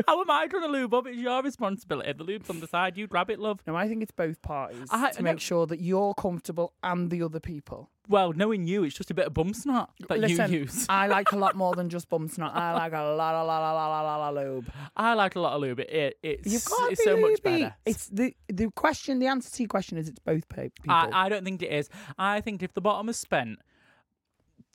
How 0.09 0.21
am 0.21 0.31
I 0.31 0.47
going 0.47 0.63
to 0.63 0.69
lube 0.69 0.93
up? 0.93 1.05
It's 1.05 1.17
your 1.17 1.43
responsibility. 1.43 2.13
The 2.13 2.23
lube's 2.23 2.49
on 2.49 2.61
the 2.61 2.67
side. 2.67 2.97
You 2.97 3.07
grab 3.07 3.29
it, 3.29 3.39
love. 3.39 3.59
No, 3.67 3.75
I 3.75 3.89
think 3.89 4.01
it's 4.01 4.11
both 4.11 4.41
parties 4.41 4.87
I- 4.89 5.11
to 5.11 5.21
no. 5.21 5.31
make 5.31 5.41
sure 5.41 5.67
that 5.67 5.81
you're 5.81 6.13
comfortable 6.13 6.73
and 6.81 7.09
the 7.11 7.21
other 7.23 7.41
people. 7.41 7.89
Well, 8.09 8.31
knowing 8.31 8.65
you, 8.67 8.85
it's 8.85 8.95
just 8.95 9.11
a 9.11 9.13
bit 9.13 9.27
of 9.27 9.33
bum 9.33 9.53
snot 9.53 9.91
that 10.07 10.17
Listen, 10.19 10.49
you 10.49 10.59
use. 10.59 10.85
I 10.87 11.07
like 11.17 11.33
a 11.33 11.35
lot 11.35 11.57
more 11.57 11.75
than 11.75 11.89
just 11.89 12.07
bum 12.07 12.29
snot. 12.29 12.55
I 12.55 12.73
like 12.73 12.93
a 12.93 13.01
lot, 13.01 13.35
a 13.35 13.43
lot, 13.43 13.63
a 13.63 13.73
lot, 13.73 13.73
a 13.73 13.75
lot, 13.75 14.01
a 14.01 14.17
lot 14.17 14.37
of 14.37 14.53
lube. 14.55 14.71
I 14.95 15.13
like 15.13 15.35
a 15.35 15.41
lot 15.41 15.55
of 15.55 15.61
lube. 15.61 15.81
It, 15.81 15.89
it 15.91 16.17
it's 16.21 16.53
You've 16.53 16.63
got 16.63 16.85
to 16.85 16.91
it's 16.93 17.01
be 17.01 17.05
so 17.11 17.17
much 17.17 17.43
better. 17.43 17.75
It's 17.85 18.07
the 18.07 18.33
the 18.47 18.71
question. 18.71 19.19
The 19.19 19.27
answer 19.27 19.51
to 19.51 19.63
your 19.63 19.67
question 19.67 19.97
is 19.97 20.07
it's 20.07 20.19
both 20.19 20.47
pa- 20.47 20.61
people. 20.61 20.89
I, 20.91 21.09
I 21.11 21.27
don't 21.27 21.43
think 21.43 21.61
it 21.61 21.69
is. 21.73 21.89
I 22.17 22.39
think 22.39 22.63
if 22.63 22.73
the 22.73 22.79
bottom 22.79 23.09
is 23.09 23.17
spent 23.17 23.59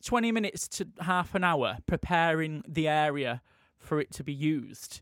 20 0.04 0.30
minutes 0.32 0.68
to 0.68 0.88
half 1.00 1.34
an 1.34 1.42
hour 1.42 1.78
preparing 1.86 2.62
the 2.68 2.86
area 2.86 3.40
for 3.78 3.98
it 3.98 4.10
to 4.12 4.24
be 4.24 4.32
used, 4.34 5.00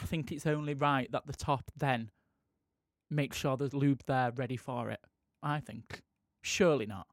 I 0.00 0.06
think 0.06 0.32
it's 0.32 0.46
only 0.46 0.74
right 0.74 1.10
that 1.12 1.26
the 1.26 1.32
top 1.32 1.70
then 1.76 2.10
makes 3.10 3.36
sure 3.36 3.56
there's 3.56 3.74
lube 3.74 4.02
there 4.06 4.32
ready 4.34 4.56
for 4.56 4.90
it. 4.90 5.00
I 5.42 5.60
think. 5.60 6.02
Surely 6.40 6.86
not. 6.86 7.06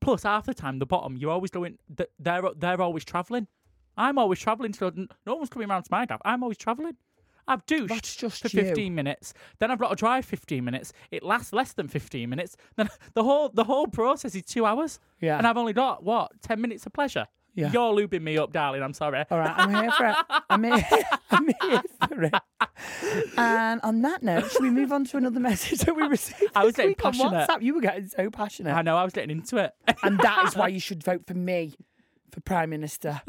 Plus, 0.00 0.24
half 0.24 0.46
the 0.46 0.54
time, 0.54 0.78
the 0.78 0.86
bottom, 0.86 1.16
you're 1.16 1.30
always 1.30 1.50
going, 1.50 1.78
they're, 2.18 2.42
they're 2.56 2.80
always 2.80 3.04
travelling. 3.04 3.46
I'm 3.96 4.18
always 4.18 4.40
travelling, 4.40 4.72
so 4.72 4.90
no 5.26 5.34
one's 5.36 5.48
coming 5.48 5.70
around 5.70 5.84
to 5.84 5.88
my 5.92 6.06
gaff. 6.06 6.20
I'm 6.24 6.42
always 6.42 6.58
travelling. 6.58 6.96
I've 7.46 7.64
douched 7.66 7.88
That's 7.88 8.16
just 8.16 8.42
for 8.42 8.48
you. 8.48 8.62
15 8.62 8.94
minutes. 8.94 9.34
Then 9.58 9.70
I've 9.70 9.78
got 9.78 9.90
to 9.90 9.96
drive 9.96 10.24
15 10.24 10.64
minutes. 10.64 10.92
It 11.10 11.22
lasts 11.22 11.52
less 11.52 11.72
than 11.72 11.88
15 11.88 12.28
minutes. 12.28 12.56
Then 12.76 12.88
the 13.14 13.22
whole 13.22 13.48
the 13.48 13.64
whole 13.64 13.86
process 13.86 14.34
is 14.34 14.44
two 14.44 14.64
hours. 14.64 14.98
Yeah. 15.20 15.38
And 15.38 15.46
I've 15.46 15.56
only 15.56 15.72
got, 15.72 16.02
what, 16.02 16.32
10 16.42 16.60
minutes 16.60 16.86
of 16.86 16.92
pleasure? 16.92 17.26
Yeah. 17.54 17.70
You're 17.72 17.92
lubing 17.92 18.22
me 18.22 18.38
up, 18.38 18.50
darling. 18.52 18.82
I'm 18.82 18.94
sorry. 18.94 19.24
All 19.30 19.38
right, 19.38 19.52
I'm 19.56 19.74
here 19.74 19.90
for 19.92 20.06
it. 20.06 20.16
I'm 20.48 20.64
here, 20.64 20.86
I'm 21.30 21.46
here 21.62 21.82
for 22.08 22.22
it. 22.24 22.34
And 23.36 23.80
on 23.82 24.02
that 24.02 24.22
note, 24.22 24.50
should 24.50 24.62
we 24.62 24.70
move 24.70 24.90
on 24.92 25.04
to 25.06 25.16
another 25.18 25.40
message 25.40 25.80
that 25.80 25.94
we 25.94 26.02
received 26.04 26.50
I 26.54 26.64
was 26.64 26.76
getting 26.76 26.90
week 26.92 27.04
on 27.04 27.12
passionate. 27.12 27.48
WhatsApp? 27.48 27.62
You 27.62 27.74
were 27.74 27.80
getting 27.82 28.08
so 28.08 28.30
passionate. 28.30 28.72
I 28.74 28.82
know, 28.82 28.96
I 28.96 29.04
was 29.04 29.12
getting 29.12 29.30
into 29.36 29.56
it. 29.58 29.72
And 30.02 30.18
that 30.20 30.46
is 30.46 30.56
why 30.56 30.68
you 30.68 30.80
should 30.80 31.02
vote 31.02 31.26
for 31.26 31.34
me 31.34 31.74
for 32.30 32.40
Prime 32.40 32.70
Minister. 32.70 33.20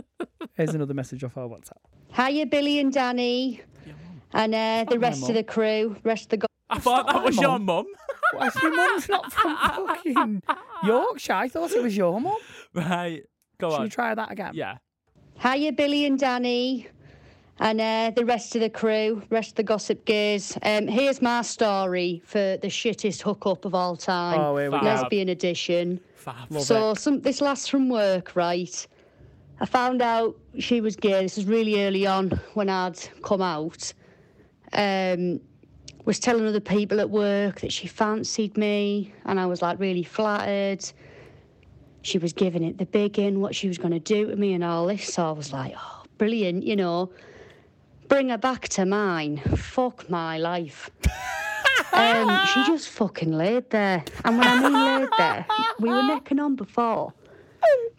Here's 0.56 0.74
another 0.74 0.94
message 0.94 1.24
off 1.24 1.38
our 1.38 1.48
WhatsApp. 1.48 1.78
Hiya, 2.16 2.46
Billy 2.46 2.80
and 2.80 2.94
Danny, 2.94 3.62
and 4.34 4.56
uh, 4.56 4.86
the 4.90 5.00
rest 5.00 5.28
of 5.28 5.36
the 5.36 5.44
crew, 5.44 5.98
rest 6.04 6.26
of 6.26 6.30
the. 6.30 6.38
Go- 6.38 6.48
I 6.70 6.80
thought 6.80 7.08
that 7.08 7.16
my 7.16 7.24
was 7.26 7.36
your 7.38 7.60
mum. 7.60 7.66
mum. 7.66 7.86
Why 8.34 8.48
is 8.48 8.56
your 8.56 8.76
mum's 8.76 9.10
not 9.10 9.34
from 9.34 9.58
fucking 9.58 10.44
Yorkshire? 10.86 11.34
I 11.34 11.48
thought 11.50 11.72
it 11.72 11.84
was 11.84 11.96
your 11.98 12.20
mum. 12.22 12.38
Right. 12.74 13.24
Go 13.60 13.70
Should 13.70 13.76
on. 13.78 13.84
we 13.84 13.90
try 13.90 14.16
that 14.16 14.32
again? 14.32 14.52
Yeah. 14.54 14.78
Hiya, 15.42 15.74
Billy 15.74 16.06
and 16.06 16.20
Danny, 16.20 16.88
and 17.60 17.82
uh, 17.82 18.12
the 18.16 18.26
rest 18.26 18.56
of 18.56 18.62
the 18.62 18.70
crew, 18.70 19.24
rest 19.30 19.52
of 19.52 19.56
the 19.56 19.64
Gossip 19.64 20.06
Gays. 20.06 20.58
Um, 20.64 20.88
here's 20.88 21.22
my 21.22 21.42
story 21.42 22.22
for 22.26 22.58
the 22.62 22.68
shittest 22.68 23.22
hookup 23.22 23.66
of 23.66 23.76
all 23.76 23.96
time. 23.96 24.40
Oh, 24.40 24.56
here 24.58 24.72
we 24.72 24.80
go. 24.80 24.86
Lesbian 24.86 25.30
edition. 25.30 26.00
Fab. 26.16 26.50
Love 26.50 26.64
so 26.64 26.92
it. 26.92 27.00
some 27.00 27.22
this 27.22 27.42
last 27.42 27.70
from 27.70 27.90
work, 27.90 28.36
right? 28.36 28.88
I 29.60 29.66
found 29.66 30.02
out 30.02 30.36
she 30.60 30.82
was 30.82 30.96
gay. 30.96 31.22
This 31.24 31.38
was 31.38 31.46
really 31.46 31.84
early 31.86 32.06
on 32.08 32.32
when 32.54 32.70
I'd 32.70 33.00
come 33.24 33.42
out. 33.42 33.94
Um, 34.74 35.40
was 36.06 36.20
telling 36.20 36.46
other 36.46 36.60
people 36.60 37.00
at 37.00 37.10
work 37.10 37.62
that 37.62 37.72
she 37.72 37.88
fancied 37.88 38.58
me, 38.58 39.14
and 39.26 39.40
I 39.40 39.46
was 39.46 39.62
like 39.62 39.80
really 39.80 40.04
flattered. 40.04 40.84
She 42.04 42.18
was 42.18 42.34
giving 42.34 42.64
it 42.64 42.78
the 42.78 42.86
big 42.86 43.18
in, 43.18 43.40
what 43.40 43.56
she 43.56 43.68
was 43.68 43.78
going 43.78 43.94
to 43.94 44.00
do 44.00 44.30
to 44.30 44.36
me, 44.36 44.54
and 44.54 44.64
all 44.64 44.86
this. 44.88 45.14
So 45.14 45.28
I 45.28 45.32
was 45.32 45.52
like, 45.52 45.74
oh, 45.78 46.04
brilliant, 46.18 46.64
you 46.64 46.76
know. 46.76 47.12
Bring 48.10 48.30
her 48.30 48.38
back 48.38 48.68
to 48.70 48.86
mine. 48.86 49.38
Fuck 49.56 50.10
my 50.10 50.38
life. 50.38 50.92
um, 51.94 52.46
she 52.48 52.64
just 52.66 52.90
fucking 52.90 53.32
laid 53.32 53.70
there. 53.70 54.04
And 54.26 54.38
when 54.38 54.48
I 54.48 54.60
mean 54.62 54.74
laid 54.74 55.10
there, 55.18 55.46
we 55.80 55.90
were 55.90 56.04
necking 56.04 56.40
on 56.40 56.56
before. 56.56 57.14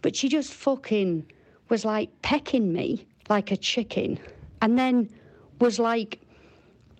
But 0.02 0.14
she 0.14 0.28
just 0.28 0.52
fucking 0.52 1.32
was 1.70 1.87
like 1.87 2.11
pecking 2.20 2.73
me 2.73 3.06
like 3.30 3.50
a 3.50 3.56
chicken. 3.56 4.20
And 4.61 4.78
then 4.78 5.08
was 5.61 5.78
like 5.78 6.20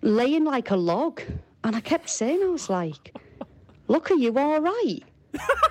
laying 0.01 0.43
like 0.43 0.71
a 0.71 0.75
log. 0.75 1.21
And 1.63 1.75
I 1.75 1.81
kept 1.81 2.09
saying, 2.09 2.41
I 2.41 2.47
was 2.47 2.67
like, 2.67 3.15
look, 3.87 4.09
are 4.09 4.15
you 4.15 4.37
all 4.37 4.59
right? 4.59 5.03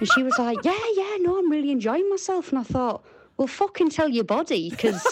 And 0.00 0.08
she 0.12 0.22
was 0.22 0.38
like, 0.38 0.58
yeah, 0.64 0.78
yeah, 0.94 1.16
no, 1.20 1.38
I'm 1.38 1.50
really 1.50 1.70
enjoying 1.70 2.08
myself. 2.10 2.50
And 2.50 2.58
I 2.58 2.62
thought, 2.62 3.04
well, 3.36 3.48
fucking 3.48 3.90
tell 3.90 4.08
your 4.08 4.24
body, 4.24 4.70
because 4.70 5.02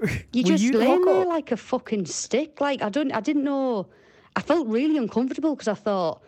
you 0.32 0.44
just 0.44 0.62
you 0.62 0.72
laying 0.72 1.04
there 1.04 1.26
like 1.26 1.52
a 1.52 1.56
fucking 1.56 2.06
stick. 2.06 2.60
Like 2.60 2.82
I 2.82 2.88
don't, 2.88 3.12
I 3.12 3.20
didn't 3.20 3.44
know. 3.44 3.88
I 4.36 4.42
felt 4.42 4.66
really 4.68 4.96
uncomfortable 4.96 5.54
because 5.54 5.68
I 5.68 5.74
thought, 5.74 6.22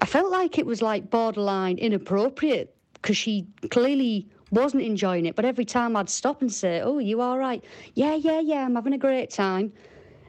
I 0.00 0.06
felt 0.06 0.30
like 0.30 0.58
it 0.58 0.66
was 0.66 0.82
like 0.82 1.10
borderline 1.10 1.78
inappropriate 1.78 2.74
because 2.94 3.16
she 3.16 3.46
clearly 3.70 4.28
wasn't 4.50 4.82
enjoying 4.82 5.26
it. 5.26 5.36
But 5.36 5.44
every 5.44 5.64
time 5.64 5.94
I'd 5.96 6.08
stop 6.08 6.40
and 6.40 6.52
say, 6.52 6.80
"Oh, 6.80 6.98
you 6.98 7.20
all 7.20 7.38
right? 7.38 7.62
Yeah, 7.94 8.14
yeah, 8.14 8.40
yeah, 8.40 8.64
I'm 8.64 8.74
having 8.74 8.94
a 8.94 8.98
great 8.98 9.30
time." 9.30 9.72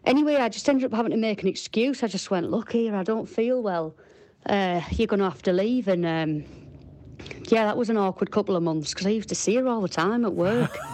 Anyway, 0.06 0.36
I 0.36 0.50
just 0.50 0.68
ended 0.70 0.86
up 0.86 0.94
having 0.94 1.12
to 1.12 1.18
make 1.18 1.42
an 1.42 1.48
excuse. 1.48 2.04
I 2.04 2.08
just 2.08 2.30
went, 2.30 2.52
"Look 2.52 2.74
here, 2.74 2.96
I 2.96 3.04
don't 3.04 3.28
feel 3.28 3.64
well. 3.64 3.96
Uh, 4.46 4.82
you're 4.92 5.08
gonna 5.08 5.30
have 5.30 5.42
to 5.44 5.54
leave." 5.54 5.88
And 5.88 6.06
um, 6.06 6.44
yeah, 7.50 7.66
that 7.66 7.78
was 7.78 7.90
an 7.90 7.98
awkward 7.98 8.32
couple 8.32 8.56
of 8.56 8.64
months 8.64 8.94
because 8.94 9.08
I 9.08 9.12
used 9.12 9.30
to 9.30 9.36
see 9.36 9.56
her 9.56 9.68
all 9.68 9.82
the 9.82 9.88
time 9.88 10.26
at 10.26 10.34
work. 10.34 10.78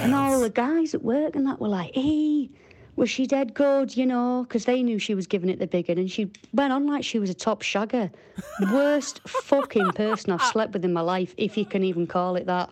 And 0.00 0.14
all 0.14 0.40
the 0.40 0.50
guys 0.50 0.94
at 0.94 1.02
work 1.02 1.36
and 1.36 1.46
that 1.46 1.60
were 1.60 1.68
like, 1.68 1.94
hey, 1.94 2.48
was 2.96 3.10
she 3.10 3.26
dead 3.26 3.52
good, 3.54 3.96
you 3.96 4.06
know? 4.06 4.44
Because 4.46 4.64
they 4.64 4.82
knew 4.82 4.98
she 4.98 5.14
was 5.14 5.26
giving 5.26 5.50
it 5.50 5.58
the 5.58 5.66
big 5.66 5.88
one. 5.88 5.98
And 5.98 6.10
she 6.10 6.30
went 6.54 6.72
on 6.72 6.86
like 6.86 7.04
she 7.04 7.18
was 7.18 7.28
a 7.28 7.34
top 7.34 7.62
shagger. 7.62 8.10
Worst 8.72 9.20
fucking 9.28 9.92
person 9.92 10.32
I've 10.32 10.42
slept 10.42 10.72
with 10.72 10.84
in 10.84 10.92
my 10.92 11.02
life, 11.02 11.34
if 11.36 11.56
you 11.56 11.66
can 11.66 11.82
even 11.84 12.06
call 12.06 12.36
it 12.36 12.46
that. 12.46 12.70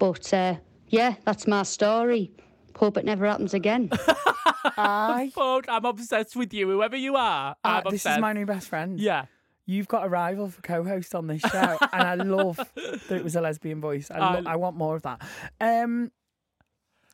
But 0.00 0.32
uh, 0.34 0.56
yeah, 0.88 1.14
that's 1.24 1.46
my 1.46 1.62
story. 1.62 2.32
Hope 2.80 2.96
it 2.96 3.04
never 3.04 3.26
happens 3.26 3.52
again. 3.54 3.90
I, 4.76 5.30
Fuck, 5.34 5.66
I'm 5.68 5.84
obsessed 5.84 6.34
with 6.34 6.52
you, 6.54 6.68
whoever 6.68 6.96
you 6.96 7.14
are. 7.16 7.50
uh, 7.62 7.68
I'm 7.68 7.82
this 7.84 7.92
obsessed. 8.00 8.16
is 8.18 8.20
my 8.22 8.32
new 8.32 8.46
best 8.46 8.68
friend. 8.68 8.98
Yeah. 8.98 9.26
You've 9.66 9.86
got 9.86 10.04
a 10.06 10.08
rival 10.08 10.48
for 10.48 10.62
co-host 10.62 11.14
on 11.14 11.26
this 11.26 11.42
show, 11.42 11.76
and 11.92 12.02
I 12.02 12.14
love 12.14 12.56
that 12.56 13.10
it 13.12 13.22
was 13.22 13.36
a 13.36 13.40
lesbian 13.40 13.80
voice. 13.80 14.10
I, 14.10 14.18
lo- 14.18 14.42
I- 14.46 14.52
I 14.54 14.56
want 14.56 14.76
more 14.76 14.96
of 14.96 15.02
that. 15.02 15.20
Um, 15.60 16.10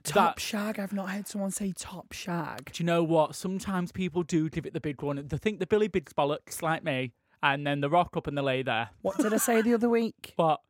top 0.04 0.36
That- 0.36 0.40
shag. 0.40 0.78
I've 0.78 0.92
not 0.92 1.10
heard 1.10 1.26
someone 1.26 1.50
say 1.50 1.72
top 1.76 2.12
shag. 2.12 2.72
Do 2.72 2.82
you 2.82 2.86
know 2.86 3.02
what? 3.02 3.34
Sometimes 3.34 3.90
people 3.92 4.22
do 4.22 4.48
give 4.48 4.64
it 4.66 4.72
the 4.72 4.80
big 4.80 5.02
one. 5.02 5.22
They 5.26 5.36
think 5.36 5.58
the 5.58 5.66
Billy 5.66 5.88
Big's 5.88 6.12
bollocks, 6.12 6.62
like 6.62 6.84
me, 6.84 7.12
and 7.42 7.66
then 7.66 7.80
the 7.80 7.90
rock 7.90 8.16
up 8.16 8.26
and 8.26 8.38
they 8.38 8.42
lay 8.42 8.62
there. 8.62 8.90
What 9.02 9.18
did 9.18 9.34
I 9.34 9.38
say 9.38 9.60
the 9.62 9.74
other 9.74 9.88
week? 9.90 10.32
But 10.36 10.60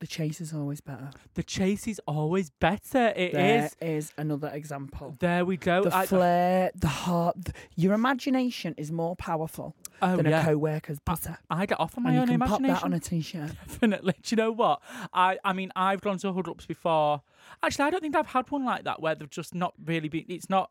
The 0.00 0.06
chase 0.08 0.40
is 0.40 0.52
always 0.52 0.80
better. 0.82 1.10
the 1.34 1.42
chase 1.42 1.86
is 1.86 1.98
always 2.06 2.50
better. 2.50 3.12
It 3.16 3.32
is. 3.34 3.74
There 3.80 3.96
is 3.96 4.12
another 4.18 4.48
example. 4.48 5.16
There 5.18 5.44
we 5.46 5.56
go. 5.56 5.84
The 5.84 5.96
I- 5.96 6.06
flair, 6.06 6.70
the 6.74 6.88
heart, 6.88 7.36
th- 7.46 7.56
your 7.76 7.94
imagination 7.94 8.74
is 8.76 8.92
more 8.92 9.16
powerful 9.16 9.74
Oh, 10.02 10.16
than 10.16 10.26
yeah. 10.26 10.42
a 10.42 10.44
co-worker's 10.44 10.98
butter. 10.98 11.38
I 11.48 11.64
get 11.64 11.80
off 11.80 11.96
on 11.96 12.02
my 12.04 12.10
and 12.10 12.16
you 12.16 12.20
own 12.22 12.26
can 12.26 12.34
imagination. 12.34 12.74
pop 12.74 12.80
that 12.82 12.84
on 12.86 12.92
a 12.92 13.00
t-shirt. 13.00 13.52
Definitely. 13.68 14.14
Do 14.22 14.34
you 14.34 14.36
know 14.36 14.52
what? 14.52 14.82
I 15.14 15.38
I 15.44 15.52
mean, 15.54 15.70
I've 15.74 16.02
gone 16.02 16.18
to 16.18 16.32
hookups 16.32 16.66
before. 16.66 17.22
Actually, 17.62 17.86
I 17.86 17.90
don't 17.90 18.00
think 18.00 18.16
I've 18.16 18.26
had 18.26 18.50
one 18.50 18.64
like 18.64 18.84
that 18.84 19.00
where 19.00 19.14
they've 19.14 19.30
just 19.30 19.54
not 19.54 19.72
really 19.84 20.08
been. 20.08 20.24
It's 20.28 20.50
not. 20.50 20.70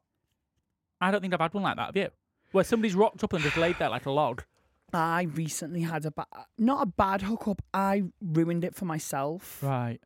I 1.01 1.09
don't 1.11 1.21
think 1.21 1.33
I've 1.33 1.39
had 1.39 1.53
one 1.53 1.63
like 1.63 1.77
that. 1.77 1.87
Have 1.87 1.97
you? 1.97 2.09
Where 2.51 2.63
somebody's 2.63 2.93
rocked 2.93 3.23
up 3.23 3.33
and 3.33 3.41
just 3.43 3.57
laid 3.57 3.77
there 3.79 3.89
like 3.89 4.05
a 4.05 4.11
log. 4.11 4.43
I 4.93 5.23
recently 5.23 5.81
had 5.81 6.05
a 6.05 6.11
ba- 6.11 6.27
not 6.57 6.83
a 6.83 6.85
bad 6.85 7.21
hookup. 7.23 7.61
I 7.73 8.03
ruined 8.21 8.63
it 8.63 8.75
for 8.75 8.85
myself 8.85 9.61
Right. 9.63 9.99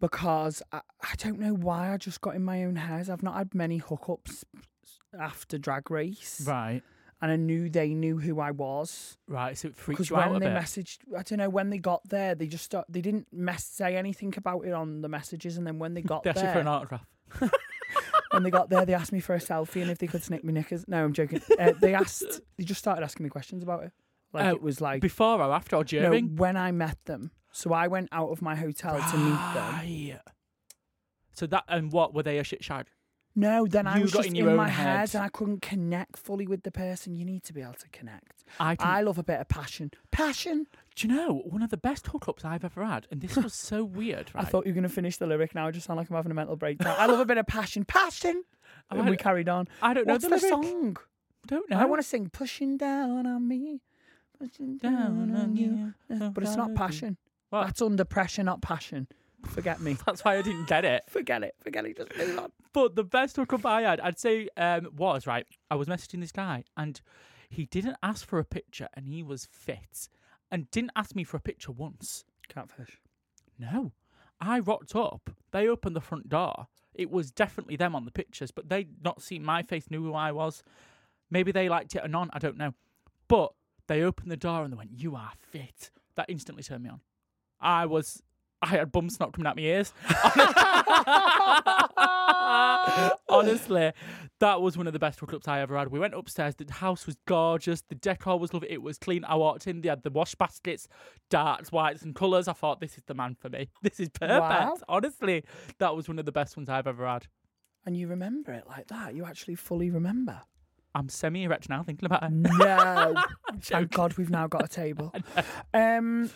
because 0.00 0.62
I, 0.72 0.80
I 1.02 1.14
don't 1.18 1.38
know 1.38 1.54
why 1.54 1.92
I 1.92 1.96
just 1.96 2.20
got 2.20 2.34
in 2.34 2.42
my 2.44 2.64
own 2.64 2.76
head. 2.76 3.08
I've 3.10 3.22
not 3.22 3.34
had 3.36 3.54
many 3.54 3.80
hookups 3.80 4.44
after 5.18 5.58
Drag 5.58 5.90
Race, 5.90 6.42
Right. 6.46 6.82
and 7.22 7.30
I 7.32 7.36
knew 7.36 7.70
they 7.70 7.94
knew 7.94 8.18
who 8.18 8.40
I 8.40 8.50
was. 8.50 9.16
Right, 9.28 9.56
so 9.56 9.68
it 9.68 9.76
Because 9.86 10.10
you 10.10 10.16
out 10.16 10.30
when 10.32 10.36
a 10.36 10.40
they 10.40 10.52
bit. 10.52 10.62
messaged, 10.62 10.98
I 11.16 11.22
don't 11.22 11.38
know 11.38 11.48
when 11.48 11.70
they 11.70 11.78
got 11.78 12.06
there, 12.08 12.34
they 12.34 12.46
just 12.46 12.64
start, 12.64 12.86
they 12.88 13.00
didn't 13.00 13.28
mess, 13.32 13.64
say 13.64 13.96
anything 13.96 14.34
about 14.36 14.60
it 14.66 14.72
on 14.72 15.00
the 15.02 15.08
messages, 15.08 15.56
and 15.56 15.66
then 15.66 15.78
when 15.78 15.94
they 15.94 16.02
got 16.14 16.24
they 16.24 16.30
asked 16.30 16.38
you 16.40 16.44
there, 16.44 16.52
for 16.52 16.60
an 16.60 16.68
autograph. 16.68 17.06
when 18.32 18.42
they 18.42 18.50
got 18.50 18.68
there, 18.70 18.84
they 18.84 18.94
asked 18.94 19.12
me 19.12 19.20
for 19.20 19.34
a 19.34 19.38
selfie 19.40 19.82
and 19.82 19.90
if 19.90 19.98
they 19.98 20.06
could 20.06 20.22
snick 20.22 20.44
me 20.44 20.52
knickers. 20.52 20.84
No, 20.88 21.02
I'm 21.04 21.12
joking. 21.12 21.40
Uh, 21.58 21.72
they 21.80 21.94
asked, 21.94 22.40
they 22.58 22.64
just 22.64 22.78
started 22.80 23.02
asking 23.02 23.24
me 23.24 23.30
questions 23.30 23.62
about 23.62 23.84
it. 23.84 23.92
Like 24.36 24.46
Uh, 24.46 24.54
it 24.56 24.62
was 24.62 24.80
like 24.80 25.00
Before 25.00 25.40
or 25.40 25.52
after 25.52 25.76
or 25.76 25.80
no, 25.80 25.84
during? 25.84 26.36
when 26.36 26.56
I 26.56 26.72
met 26.72 26.98
them. 27.04 27.30
So 27.52 27.72
I 27.72 27.88
went 27.88 28.08
out 28.12 28.30
of 28.30 28.42
my 28.42 28.54
hotel 28.54 28.98
to 28.98 29.16
meet 29.16 29.54
them. 29.54 30.20
So 31.32 31.46
that 31.46 31.64
and 31.68 31.92
what 31.92 32.14
were 32.14 32.22
they 32.22 32.38
a 32.38 32.44
shit 32.44 32.64
shag? 32.64 32.86
No, 33.38 33.66
then 33.66 33.86
I 33.86 33.98
was 34.00 34.12
just 34.12 34.28
in 34.28 34.36
in, 34.36 34.56
my 34.56 34.68
head. 34.68 35.10
head 35.10 35.14
and 35.14 35.22
I 35.22 35.28
couldn't 35.28 35.60
connect 35.60 36.16
fully 36.16 36.46
with 36.46 36.62
the 36.62 36.70
person. 36.70 37.14
You 37.16 37.26
need 37.26 37.44
to 37.44 37.52
be 37.52 37.60
able 37.60 37.74
to 37.74 37.88
connect. 37.90 38.44
I, 38.58 38.76
I 38.80 39.02
love 39.02 39.18
a 39.18 39.22
bit 39.22 39.38
of 39.40 39.48
passion. 39.48 39.90
Passion. 40.10 40.66
do 40.94 41.06
you 41.06 41.14
know 41.14 41.42
one 41.44 41.62
of 41.62 41.68
the 41.68 41.76
best 41.76 42.06
hookups 42.06 42.46
I've 42.46 42.64
ever 42.64 42.82
had, 42.82 43.06
and 43.10 43.20
this 43.20 43.36
was 43.36 43.52
so 43.52 43.84
weird. 44.00 44.30
Right? 44.34 44.44
I 44.44 44.48
thought 44.48 44.64
you 44.64 44.72
were 44.72 44.76
going 44.80 44.88
to 44.88 44.94
finish 44.94 45.18
the 45.18 45.26
lyric 45.26 45.54
now. 45.54 45.66
I 45.66 45.70
just 45.70 45.86
sound 45.86 45.98
like 45.98 46.08
I'm 46.08 46.16
having 46.16 46.32
a 46.32 46.34
mental 46.34 46.56
breakdown. 46.56 46.96
I 46.98 47.04
love 47.06 47.20
a 47.20 47.26
bit 47.26 47.36
of 47.36 47.46
passion. 47.46 47.84
Passion. 47.84 48.42
And 48.90 49.02
I 49.02 49.10
we 49.10 49.18
carried 49.18 49.50
on. 49.50 49.68
I 49.82 49.92
don't 49.92 50.06
know 50.06 50.14
What's 50.14 50.26
the 50.26 50.38
song? 50.38 50.96
don't 51.46 51.68
know. 51.70 51.78
I 51.78 51.84
want 51.84 52.00
to 52.00 52.08
sing 52.08 52.30
"Pushing 52.30 52.78
Down 52.78 53.26
on 53.26 53.46
Me." 53.46 53.82
Down 54.80 55.34
on 55.36 55.56
you. 55.56 55.94
But 56.08 56.42
it's 56.44 56.56
not 56.56 56.74
passion. 56.74 57.16
What? 57.50 57.66
That's 57.66 57.82
under 57.82 58.04
pressure, 58.04 58.42
not 58.42 58.60
passion. 58.60 59.08
Forget 59.46 59.80
me. 59.80 59.96
That's 60.06 60.24
why 60.24 60.36
I 60.36 60.42
didn't 60.42 60.66
get 60.66 60.84
it. 60.84 61.04
Forget 61.08 61.42
it. 61.42 61.54
Forget 61.62 61.84
it. 61.84 61.96
Just 61.96 62.16
move 62.16 62.38
on. 62.38 62.52
But 62.72 62.96
the 62.96 63.04
best 63.04 63.36
hookup 63.36 63.64
I 63.64 63.82
had, 63.82 64.00
I'd 64.00 64.18
say, 64.18 64.48
um, 64.56 64.88
was 64.96 65.26
right. 65.26 65.46
I 65.70 65.76
was 65.76 65.88
messaging 65.88 66.20
this 66.20 66.32
guy, 66.32 66.64
and 66.76 67.00
he 67.48 67.66
didn't 67.66 67.96
ask 68.02 68.26
for 68.26 68.38
a 68.38 68.44
picture, 68.44 68.88
and 68.94 69.06
he 69.06 69.22
was 69.22 69.46
fit, 69.50 70.08
and 70.50 70.70
didn't 70.70 70.92
ask 70.96 71.14
me 71.14 71.24
for 71.24 71.36
a 71.36 71.40
picture 71.40 71.72
once. 71.72 72.24
Catfish. 72.48 73.00
No, 73.58 73.92
I 74.40 74.58
rocked 74.58 74.94
up. 74.94 75.30
They 75.52 75.68
opened 75.68 75.96
the 75.96 76.00
front 76.00 76.28
door. 76.28 76.66
It 76.94 77.10
was 77.10 77.30
definitely 77.30 77.76
them 77.76 77.94
on 77.94 78.04
the 78.04 78.10
pictures, 78.10 78.50
but 78.50 78.68
they'd 78.68 79.02
not 79.02 79.22
seen 79.22 79.44
my 79.44 79.62
face, 79.62 79.90
knew 79.90 80.02
who 80.02 80.14
I 80.14 80.32
was. 80.32 80.62
Maybe 81.30 81.52
they 81.52 81.68
liked 81.68 81.94
it 81.94 82.04
or 82.04 82.08
not, 82.08 82.30
I 82.32 82.38
don't 82.38 82.56
know. 82.56 82.72
But 83.28 83.52
they 83.88 84.02
opened 84.02 84.30
the 84.30 84.36
door 84.36 84.64
and 84.64 84.72
they 84.72 84.76
went, 84.76 84.90
"You 84.92 85.16
are 85.16 85.32
fit." 85.50 85.90
That 86.16 86.26
instantly 86.28 86.62
turned 86.62 86.84
me 86.84 86.90
on. 86.90 87.00
I 87.60 87.86
was, 87.86 88.22
I 88.62 88.68
had 88.68 88.92
bum 88.92 89.08
not 89.20 89.32
coming 89.32 89.46
out 89.46 89.56
my 89.56 89.62
ears. 89.62 89.92
Honestly, 93.28 93.92
that 94.40 94.62
was 94.62 94.78
one 94.78 94.86
of 94.86 94.92
the 94.92 94.98
best 94.98 95.20
hookups 95.20 95.48
I 95.48 95.60
ever 95.60 95.76
had. 95.76 95.88
We 95.88 95.98
went 95.98 96.14
upstairs. 96.14 96.54
The 96.54 96.72
house 96.72 97.06
was 97.06 97.16
gorgeous. 97.26 97.82
The 97.82 97.96
decor 97.96 98.38
was 98.38 98.54
lovely. 98.54 98.70
It 98.70 98.82
was 98.82 98.98
clean. 98.98 99.24
I 99.24 99.36
walked 99.36 99.66
in. 99.66 99.82
They 99.82 99.88
had 99.88 100.02
the 100.02 100.10
wash 100.10 100.34
baskets, 100.34 100.88
darks, 101.28 101.72
whites, 101.72 102.02
and 102.02 102.14
colours. 102.14 102.48
I 102.48 102.52
thought 102.52 102.80
this 102.80 102.96
is 102.96 103.02
the 103.06 103.14
man 103.14 103.36
for 103.38 103.50
me. 103.50 103.68
This 103.82 104.00
is 104.00 104.08
perfect. 104.08 104.40
Wow. 104.40 104.76
Honestly, 104.88 105.44
that 105.78 105.94
was 105.94 106.08
one 106.08 106.18
of 106.18 106.24
the 106.24 106.32
best 106.32 106.56
ones 106.56 106.68
I've 106.68 106.86
ever 106.86 107.06
had. 107.06 107.26
And 107.84 107.96
you 107.96 108.08
remember 108.08 108.52
it 108.52 108.66
like 108.66 108.88
that. 108.88 109.14
You 109.14 109.24
actually 109.24 109.54
fully 109.54 109.90
remember. 109.90 110.40
I'm 110.96 111.10
semi-erect 111.10 111.68
now 111.68 111.82
thinking 111.82 112.06
about 112.06 112.22
it. 112.22 112.30
No. 112.32 113.14
Thank 113.60 113.90
God 113.92 114.16
we've 114.16 114.30
now 114.30 114.46
got 114.46 114.64
a 114.64 114.68
table. 114.68 115.12
Um, 115.74 116.30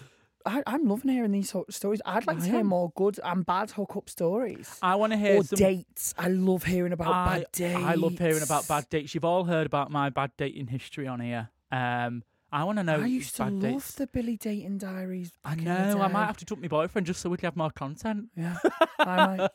I, 0.44 0.62
I'm 0.66 0.86
loving 0.86 1.10
hearing 1.10 1.32
these 1.32 1.50
sort 1.50 1.68
of 1.68 1.74
stories. 1.74 2.00
I'd 2.04 2.26
like 2.26 2.38
I 2.38 2.40
to 2.40 2.46
hear 2.46 2.60
am. 2.60 2.66
more 2.68 2.92
good 2.94 3.18
and 3.24 3.44
bad 3.44 3.70
hookup 3.70 4.08
stories. 4.08 4.78
I 4.82 4.94
want 4.96 5.12
to 5.12 5.18
hear 5.18 5.36
or 5.36 5.44
some. 5.44 5.56
dates. 5.58 6.14
I 6.18 6.28
love 6.28 6.64
hearing 6.64 6.92
about 6.92 7.08
I, 7.14 7.38
bad 7.38 7.46
dates. 7.52 7.82
I 7.82 7.94
love 7.94 8.18
hearing 8.18 8.42
about 8.42 8.68
bad 8.68 8.88
dates. 8.90 9.14
You've 9.14 9.24
all 9.24 9.44
heard 9.44 9.66
about 9.66 9.90
my 9.90 10.10
bad 10.10 10.32
dating 10.36 10.68
history 10.68 11.06
on 11.06 11.20
here. 11.20 11.48
Um, 11.72 12.22
I 12.52 12.64
want 12.64 12.78
to 12.78 12.84
know. 12.84 13.00
I 13.00 13.06
used 13.06 13.36
to 13.36 13.44
love 13.44 13.60
dates. 13.60 13.94
the 13.94 14.06
Billy 14.06 14.36
Dayton 14.36 14.78
diaries. 14.78 15.32
I 15.44 15.50
back 15.50 15.58
in 15.58 15.64
the 15.64 15.94
know. 15.94 16.02
I 16.02 16.08
might 16.08 16.26
have 16.26 16.36
to 16.38 16.44
dump 16.44 16.60
my 16.62 16.68
boyfriend 16.68 17.06
just 17.06 17.20
so 17.20 17.30
we 17.30 17.36
can 17.36 17.46
have 17.46 17.56
more 17.56 17.70
content. 17.70 18.28
Yeah, 18.36 18.56
I 18.98 19.26
might. 19.26 19.50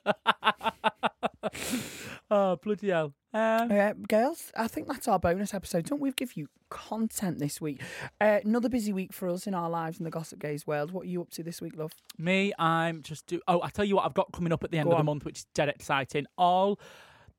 oh 2.32 2.56
bloody 2.58 2.90
hell! 2.90 3.14
Um, 3.34 3.72
Uh, 3.72 3.94
girls, 4.08 4.52
I 4.56 4.68
think 4.68 4.88
that's 4.88 5.08
our 5.08 5.20
bonus 5.20 5.54
episode. 5.54 5.86
Don't 5.86 6.02
we 6.02 6.12
give 6.12 6.36
you 6.38 6.48
content 6.70 7.40
this 7.40 7.60
week? 7.62 7.82
Uh, 8.20 8.40
another 8.44 8.70
busy 8.70 8.94
week 8.94 9.14
for 9.14 9.28
us 9.30 9.48
in 9.48 9.54
our 9.54 9.70
lives 9.70 10.00
in 10.00 10.04
the 10.06 10.12
Gossip 10.12 10.40
Gays 10.40 10.66
world. 10.66 10.92
What 10.92 11.06
are 11.06 11.10
you 11.10 11.22
up 11.22 11.30
to 11.32 11.44
this 11.44 11.62
week, 11.62 11.76
love? 11.78 11.92
Me, 12.18 12.54
I'm 12.58 13.02
just 13.02 13.28
do. 13.28 13.42
Oh, 13.48 13.62
I 13.62 13.70
tell 13.70 13.86
you 13.86 13.96
what, 13.98 14.06
I've 14.06 14.14
got 14.14 14.32
coming 14.32 14.52
up 14.54 14.64
at 14.64 14.72
the 14.72 14.78
end 14.78 14.86
Go 14.88 14.92
of 14.92 14.98
the 14.98 15.00
on. 15.02 15.06
month, 15.06 15.26
which 15.26 15.40
is 15.40 15.46
dead 15.54 15.70
exciting. 15.70 16.26
All 16.38 16.80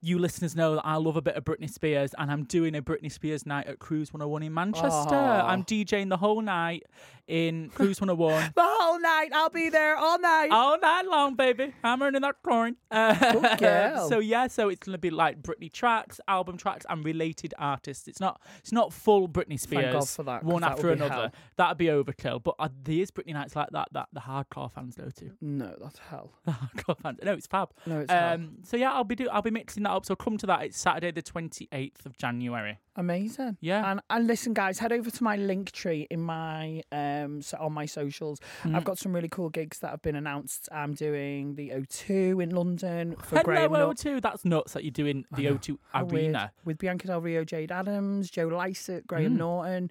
you 0.06 0.20
listeners 0.20 0.54
know 0.54 0.76
that 0.76 0.86
I 0.86 0.96
love 0.96 1.16
a 1.16 1.22
bit 1.22 1.34
of 1.34 1.44
Britney 1.44 1.68
Spears, 1.68 2.14
and 2.16 2.30
I'm 2.30 2.44
doing 2.44 2.76
a 2.76 2.82
Britney 2.82 3.10
Spears 3.10 3.44
night 3.44 3.66
at 3.66 3.80
Cruise 3.80 4.12
101 4.12 4.44
in 4.44 4.54
Manchester. 4.54 4.88
Oh. 5.16 5.42
I'm 5.44 5.64
DJing 5.64 6.10
the 6.10 6.16
whole 6.16 6.40
night 6.40 6.84
in 7.26 7.70
Cruise 7.74 8.00
101. 8.00 8.52
The 8.54 8.62
whole 8.62 9.00
night. 9.00 9.30
I'll 9.34 9.50
be 9.50 9.68
there 9.68 9.96
all 9.96 10.20
night. 10.20 10.50
All 10.52 10.78
night 10.78 11.06
long, 11.06 11.34
baby. 11.34 11.74
I'm 11.82 12.00
earning 12.02 12.22
that 12.22 12.36
coin. 12.44 12.76
Uh, 12.88 13.56
girl. 13.56 14.08
so 14.08 14.20
yeah, 14.20 14.46
so 14.46 14.68
it's 14.68 14.78
gonna 14.78 14.96
be 14.96 15.10
like 15.10 15.42
Britney 15.42 15.72
tracks, 15.72 16.20
album 16.28 16.56
tracks, 16.56 16.86
and 16.88 17.04
related 17.04 17.52
artists. 17.58 18.06
It's 18.06 18.20
not, 18.20 18.40
it's 18.60 18.72
not 18.72 18.92
full 18.92 19.28
Britney 19.28 19.58
Spears. 19.58 19.92
God 19.92 20.08
for 20.08 20.22
that, 20.22 20.44
One 20.44 20.62
after 20.62 20.92
another. 20.92 21.14
hell. 21.14 21.32
That'd 21.56 21.78
be 21.78 21.86
overkill. 21.86 22.44
But 22.44 22.54
uh, 22.60 22.68
there 22.84 23.00
is 23.00 23.10
Britney 23.10 23.32
nights 23.32 23.56
like 23.56 23.70
that 23.72 23.88
that 23.92 24.08
the 24.12 24.20
hardcore 24.20 24.70
fans 24.70 24.94
go 24.94 25.10
to. 25.10 25.32
No, 25.40 25.74
that's 25.82 25.98
hell. 25.98 26.32
The 26.46 26.52
hardcore 26.52 26.96
fans. 27.02 27.18
No, 27.24 27.32
it's 27.32 27.48
fab. 27.48 27.70
No, 27.86 28.00
it's. 28.00 28.12
Um, 28.12 28.58
so 28.62 28.76
yeah, 28.76 28.92
I'll 28.92 29.02
be 29.02 29.16
do 29.16 29.28
I'll 29.30 29.42
be 29.42 29.50
mixing 29.50 29.82
that 29.82 29.95
up. 29.96 30.06
So 30.06 30.14
come 30.14 30.36
to 30.38 30.46
that. 30.46 30.62
It's 30.62 30.78
Saturday 30.78 31.10
the 31.10 31.22
twenty 31.22 31.68
eighth 31.72 32.06
of 32.06 32.16
January. 32.18 32.78
Amazing. 32.94 33.56
Yeah. 33.60 33.90
And 33.90 34.00
and 34.10 34.26
listen, 34.26 34.54
guys, 34.54 34.78
head 34.78 34.92
over 34.92 35.10
to 35.10 35.24
my 35.24 35.36
link 35.36 35.72
tree 35.72 36.06
in 36.10 36.20
my 36.20 36.82
um 36.92 37.42
so 37.42 37.56
on 37.58 37.72
my 37.72 37.86
socials. 37.86 38.40
Mm. 38.62 38.76
I've 38.76 38.84
got 38.84 38.98
some 38.98 39.12
really 39.14 39.28
cool 39.28 39.48
gigs 39.48 39.78
that 39.80 39.90
have 39.90 40.02
been 40.02 40.16
announced. 40.16 40.68
I'm 40.70 40.94
doing 40.94 41.54
the 41.56 41.70
O2 41.70 42.42
in 42.42 42.50
London 42.50 43.16
for 43.22 43.36
Hello 43.36 43.42
Graham. 43.42 43.72
Nor- 43.72 43.94
O2. 43.94 44.22
That's 44.22 44.44
nuts 44.44 44.72
that 44.74 44.84
you're 44.84 44.90
doing 44.92 45.24
the. 45.34 45.46
O2 45.46 45.78
How 45.92 46.04
weird. 46.04 46.24
arena 46.26 46.52
with 46.64 46.78
Bianca 46.78 47.06
Del 47.08 47.20
Rio, 47.20 47.44
Jade 47.44 47.72
Adams, 47.72 48.30
Joe 48.30 48.46
Lycett, 48.48 49.06
Graham 49.06 49.34
Mm. 49.34 49.38
Norton, 49.38 49.90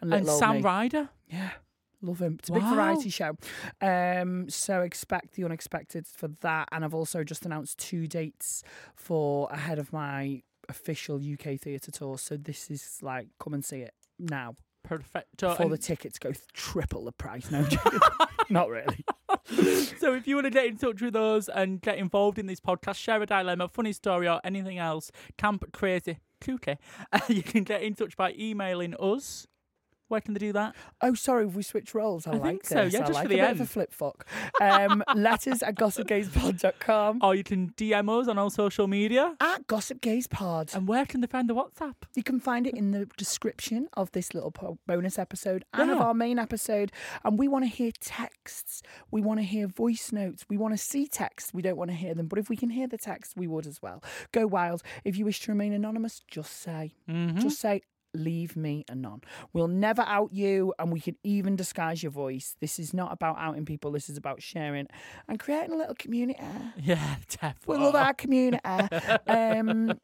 and, 0.00 0.14
and 0.14 0.26
Sam. 0.26 0.62
Ryder. 0.62 1.08
Yeah. 1.28 1.50
Love 2.02 2.20
him. 2.20 2.36
It's 2.40 2.48
a 2.48 2.52
big 2.52 2.62
Wow. 2.64 2.74
variety 2.74 3.10
show. 3.10 3.36
Um, 3.80 4.50
so 4.50 4.80
expect 4.82 5.34
the 5.34 5.44
unexpected 5.44 6.06
for 6.06 6.28
that. 6.40 6.68
And 6.72 6.84
I've 6.84 6.94
also 6.94 7.22
just 7.24 7.46
announced 7.46 7.78
two 7.78 8.06
dates 8.08 8.62
for 8.96 9.48
ahead 9.52 9.78
of 9.78 9.92
my 9.92 10.42
official 10.68 11.16
UK 11.20 11.56
theatre 11.60 11.90
tour. 11.92 12.18
So 12.18 12.36
this 12.36 12.70
is 12.70 12.98
like, 13.02 13.28
come 13.38 13.54
and 13.54 13.64
see 13.64 13.80
it 13.82 13.94
now. 14.18 14.56
Perfecto. 14.84 15.50
Before 15.50 15.68
the 15.68 15.78
tickets 15.78 16.18
go 16.18 16.32
triple 16.54 17.04
the 17.04 17.12
price. 17.12 17.48
No, 17.52 17.64
not 18.50 18.68
really. 18.68 19.04
so 19.98 20.12
if 20.14 20.26
you 20.26 20.34
want 20.34 20.46
to 20.46 20.50
get 20.50 20.66
in 20.66 20.76
touch 20.76 21.00
with 21.00 21.14
us 21.14 21.48
and 21.54 21.80
get 21.80 21.98
involved 21.98 22.36
in 22.38 22.46
this 22.46 22.58
podcast, 22.58 22.96
share 22.96 23.22
a 23.22 23.26
dilemma, 23.26 23.68
funny 23.68 23.92
story, 23.92 24.28
or 24.28 24.40
anything 24.42 24.78
else, 24.78 25.12
camp 25.38 25.64
crazy, 25.72 26.18
kooky, 26.40 26.78
you 27.28 27.44
can 27.44 27.62
get 27.62 27.82
in 27.82 27.94
touch 27.94 28.16
by 28.16 28.34
emailing 28.36 28.94
us. 28.98 29.46
Where 30.12 30.20
can 30.20 30.34
they 30.34 30.40
do 30.40 30.52
that? 30.52 30.76
Oh, 31.00 31.14
sorry, 31.14 31.46
we 31.46 31.62
switched 31.62 31.94
roles? 31.94 32.26
I, 32.26 32.32
I 32.32 32.34
like 32.34 32.42
think 32.42 32.66
so, 32.66 32.84
this. 32.84 32.92
yeah, 32.92 32.98
I 32.98 33.06
just 33.06 33.12
for 33.12 33.14
like 33.14 33.28
the 33.28 33.38
a 33.38 33.46
bit 33.46 33.50
of 33.52 33.60
a 33.62 33.66
flip 33.66 33.94
fuck. 33.94 34.26
Um, 34.60 35.02
letters 35.16 35.62
at 35.62 35.74
gossipgayspod.com. 35.74 37.20
Or 37.22 37.34
you 37.34 37.42
can 37.42 37.70
DM 37.78 38.20
us 38.20 38.28
on 38.28 38.36
all 38.36 38.50
social 38.50 38.86
media. 38.86 39.34
At 39.40 39.66
Gossip 39.66 40.02
Gays 40.02 40.26
Pod. 40.26 40.70
And 40.74 40.86
where 40.86 41.06
can 41.06 41.22
they 41.22 41.26
find 41.28 41.48
the 41.48 41.54
WhatsApp? 41.54 41.94
You 42.14 42.22
can 42.22 42.40
find 42.40 42.66
it 42.66 42.74
in 42.74 42.90
the 42.90 43.06
description 43.16 43.88
of 43.94 44.12
this 44.12 44.34
little 44.34 44.52
bonus 44.86 45.18
episode 45.18 45.64
and 45.72 45.90
of 45.90 46.02
our 46.02 46.12
main 46.12 46.38
episode. 46.38 46.92
And 47.24 47.38
we 47.38 47.48
want 47.48 47.64
to 47.64 47.70
hear 47.70 47.92
texts. 47.98 48.82
We 49.10 49.22
want 49.22 49.40
to 49.40 49.44
hear 49.44 49.66
voice 49.66 50.12
notes. 50.12 50.44
We 50.50 50.58
want 50.58 50.74
to 50.74 50.78
see 50.78 51.06
texts. 51.06 51.54
We 51.54 51.62
don't 51.62 51.78
want 51.78 51.90
to 51.90 51.96
hear 51.96 52.12
them. 52.12 52.26
But 52.26 52.38
if 52.38 52.50
we 52.50 52.56
can 52.58 52.68
hear 52.68 52.86
the 52.86 52.98
text, 52.98 53.32
we 53.34 53.46
would 53.46 53.66
as 53.66 53.80
well. 53.80 54.04
Go 54.30 54.46
wild. 54.46 54.82
If 55.04 55.16
you 55.16 55.24
wish 55.24 55.40
to 55.40 55.52
remain 55.52 55.72
anonymous, 55.72 56.20
just 56.30 56.60
say. 56.60 56.96
Mm-hmm. 57.08 57.38
Just 57.38 57.58
say, 57.58 57.80
leave 58.14 58.56
me 58.56 58.84
anon. 58.88 59.22
We'll 59.52 59.68
never 59.68 60.02
out 60.02 60.32
you 60.32 60.74
and 60.78 60.92
we 60.92 61.00
can 61.00 61.16
even 61.24 61.56
disguise 61.56 62.02
your 62.02 62.12
voice. 62.12 62.56
This 62.60 62.78
is 62.78 62.92
not 62.92 63.12
about 63.12 63.36
outing 63.38 63.64
people. 63.64 63.90
This 63.92 64.08
is 64.08 64.16
about 64.16 64.42
sharing 64.42 64.86
and 65.28 65.38
creating 65.40 65.72
a 65.72 65.76
little 65.76 65.94
community. 65.94 66.40
Yeah, 66.80 67.16
definitely. 67.28 67.78
We 67.78 67.84
love 67.84 67.94
our 67.94 68.14
community. 68.14 68.60
um, 69.26 69.98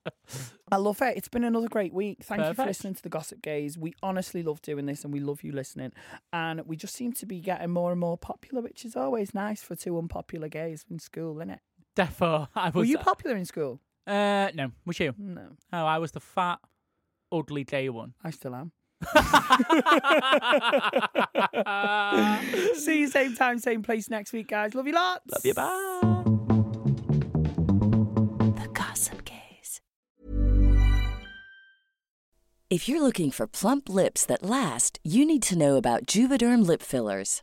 I 0.71 0.77
love 0.77 1.01
it. 1.03 1.17
It's 1.17 1.29
been 1.29 1.45
another 1.45 1.69
great 1.69 1.93
week. 1.93 2.19
Thank 2.23 2.45
you 2.45 2.55
for 2.55 2.65
listening 2.67 2.95
to 2.95 3.03
the 3.03 3.09
Gossip 3.09 3.43
Gays. 3.43 3.77
We 3.79 3.95
honestly 4.03 4.43
love 4.43 4.61
doing 4.63 4.87
this 4.87 5.05
and 5.05 5.13
we 5.13 5.21
love 5.21 5.43
you 5.43 5.53
listening. 5.53 5.93
And 6.33 6.63
we 6.67 6.77
just 6.77 6.95
seem 6.95 7.13
to 7.15 7.27
be 7.27 7.41
getting 7.41 7.71
more 7.71 7.91
and 7.91 8.01
more 8.01 8.19
popular, 8.19 8.61
which 8.63 8.85
is 8.85 8.97
always 8.97 9.35
nice 9.35 9.63
for 9.63 9.75
two 9.77 9.99
unpopular 9.99 10.49
gays 10.49 10.85
in 10.91 10.99
school, 10.99 11.39
isn't 11.39 11.51
it? 11.51 11.61
Defo. 11.97 12.49
I 12.55 12.67
was. 12.67 12.75
Were 12.75 12.85
you 12.85 12.99
popular 12.99 13.37
in 13.37 13.45
school? 13.45 13.81
uh, 14.07 14.49
no, 14.55 14.73
was 14.87 14.99
you? 15.01 15.15
No, 15.19 15.49
Oh, 15.73 15.85
I 15.85 15.99
was 15.99 16.13
the 16.13 16.21
fat, 16.21 16.61
ugly 17.33 17.65
gay 17.65 17.89
one. 17.89 18.13
I 18.23 18.31
still 18.31 18.55
am. 18.55 18.73
See 22.75 23.01
you 23.01 23.09
same 23.09 23.35
time, 23.35 23.59
same 23.59 23.83
place 23.83 24.09
next 24.11 24.33
week, 24.33 24.49
guys. 24.49 24.75
Love 24.75 24.87
you 24.87 24.95
lots. 24.95 25.25
Love 25.31 25.45
you. 25.45 25.55
Bye. 25.55 26.01
The 28.61 28.69
Gossip 28.73 29.25
Gays. 29.25 29.81
If 32.71 32.89
you're 32.89 33.03
looking 33.03 33.31
for 33.31 33.47
plump 33.47 33.89
lips 33.89 34.27
that 34.27 34.43
last, 34.43 34.99
you 35.05 35.25
need 35.25 35.43
to 35.45 35.57
know 35.57 35.77
about 35.77 36.07
Juvederm 36.07 36.67
lip 36.67 36.83
fillers. 36.83 37.43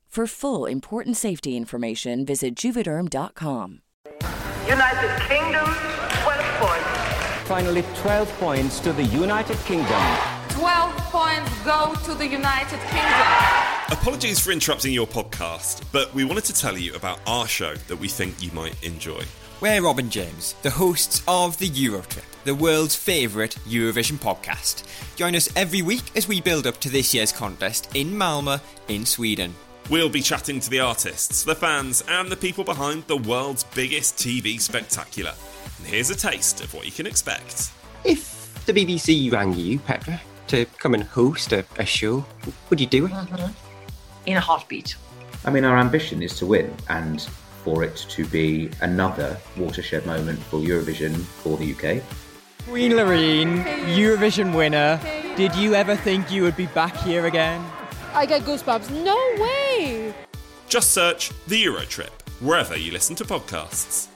For 0.11 0.27
full 0.27 0.65
important 0.65 1.15
safety 1.15 1.55
information, 1.55 2.25
visit 2.25 2.53
juvederm.com. 2.53 3.79
United 4.67 5.21
Kingdom, 5.29 5.63
12 5.63 6.45
points. 6.59 7.47
Finally, 7.47 7.85
12 7.95 8.29
points 8.37 8.79
to 8.81 8.91
the 8.91 9.05
United 9.05 9.57
Kingdom. 9.59 10.03
12 10.49 10.97
points 11.13 11.63
go 11.63 11.95
to 12.03 12.13
the 12.13 12.27
United 12.27 12.79
Kingdom. 12.89 13.27
Apologies 13.89 14.37
for 14.41 14.51
interrupting 14.51 14.91
your 14.91 15.07
podcast, 15.07 15.81
but 15.93 16.13
we 16.13 16.25
wanted 16.25 16.43
to 16.43 16.53
tell 16.53 16.77
you 16.77 16.93
about 16.95 17.21
our 17.25 17.47
show 17.47 17.75
that 17.87 17.95
we 17.95 18.09
think 18.09 18.43
you 18.43 18.51
might 18.51 18.75
enjoy. 18.83 19.23
We're 19.61 19.81
Rob 19.81 19.99
and 19.99 20.11
James, 20.11 20.55
the 20.61 20.71
hosts 20.71 21.23
of 21.25 21.57
the 21.57 21.69
Eurotrip, 21.69 22.25
the 22.43 22.55
world's 22.55 22.97
favourite 22.97 23.55
Eurovision 23.65 24.17
podcast. 24.17 24.83
Join 25.15 25.37
us 25.37 25.47
every 25.55 25.81
week 25.81 26.03
as 26.17 26.27
we 26.27 26.41
build 26.41 26.67
up 26.67 26.81
to 26.81 26.89
this 26.89 27.13
year's 27.13 27.31
contest 27.31 27.87
in 27.95 28.09
Malmö, 28.11 28.59
in 28.89 29.05
Sweden. 29.05 29.55
We'll 29.89 30.09
be 30.09 30.21
chatting 30.21 30.59
to 30.61 30.69
the 30.69 30.79
artists, 30.79 31.43
the 31.43 31.55
fans, 31.55 32.03
and 32.07 32.29
the 32.29 32.37
people 32.37 32.63
behind 32.63 33.03
the 33.07 33.17
world's 33.17 33.63
biggest 33.63 34.15
TV 34.15 34.59
spectacular. 34.59 35.33
And 35.77 35.87
here's 35.87 36.09
a 36.09 36.15
taste 36.15 36.61
of 36.61 36.73
what 36.73 36.85
you 36.85 36.91
can 36.91 37.05
expect. 37.05 37.71
If 38.05 38.63
the 38.65 38.73
BBC 38.73 39.31
rang 39.31 39.53
you, 39.53 39.79
Petra, 39.79 40.21
to 40.47 40.65
come 40.77 40.93
and 40.93 41.03
host 41.03 41.51
a, 41.51 41.65
a 41.77 41.85
show, 41.85 42.25
would 42.69 42.79
you 42.79 42.87
do 42.87 43.05
it? 43.05 43.11
Mm-hmm. 43.11 43.51
In 44.27 44.37
a 44.37 44.39
heartbeat. 44.39 44.95
I 45.43 45.49
mean, 45.49 45.65
our 45.65 45.77
ambition 45.77 46.21
is 46.21 46.37
to 46.37 46.45
win 46.45 46.73
and 46.89 47.21
for 47.63 47.83
it 47.83 47.95
to 48.09 48.25
be 48.25 48.69
another 48.81 49.37
watershed 49.57 50.05
moment 50.05 50.39
for 50.39 50.59
Eurovision 50.59 51.15
for 51.15 51.57
the 51.57 51.73
UK. 51.73 52.03
Queen 52.67 52.91
Loreen, 52.91 53.63
Eurovision 53.95 54.55
winner. 54.55 54.99
Did 55.35 55.55
you 55.55 55.73
ever 55.73 55.95
think 55.95 56.31
you 56.31 56.43
would 56.43 56.55
be 56.55 56.67
back 56.67 56.95
here 56.97 57.25
again? 57.25 57.65
I 58.13 58.25
get 58.25 58.41
goosebumps. 58.43 58.89
No 59.03 59.17
way! 59.41 60.13
Just 60.67 60.91
search 60.91 61.31
The 61.47 61.63
Eurotrip 61.63 62.11
wherever 62.39 62.77
you 62.77 62.91
listen 62.91 63.15
to 63.17 63.25
podcasts. 63.25 64.10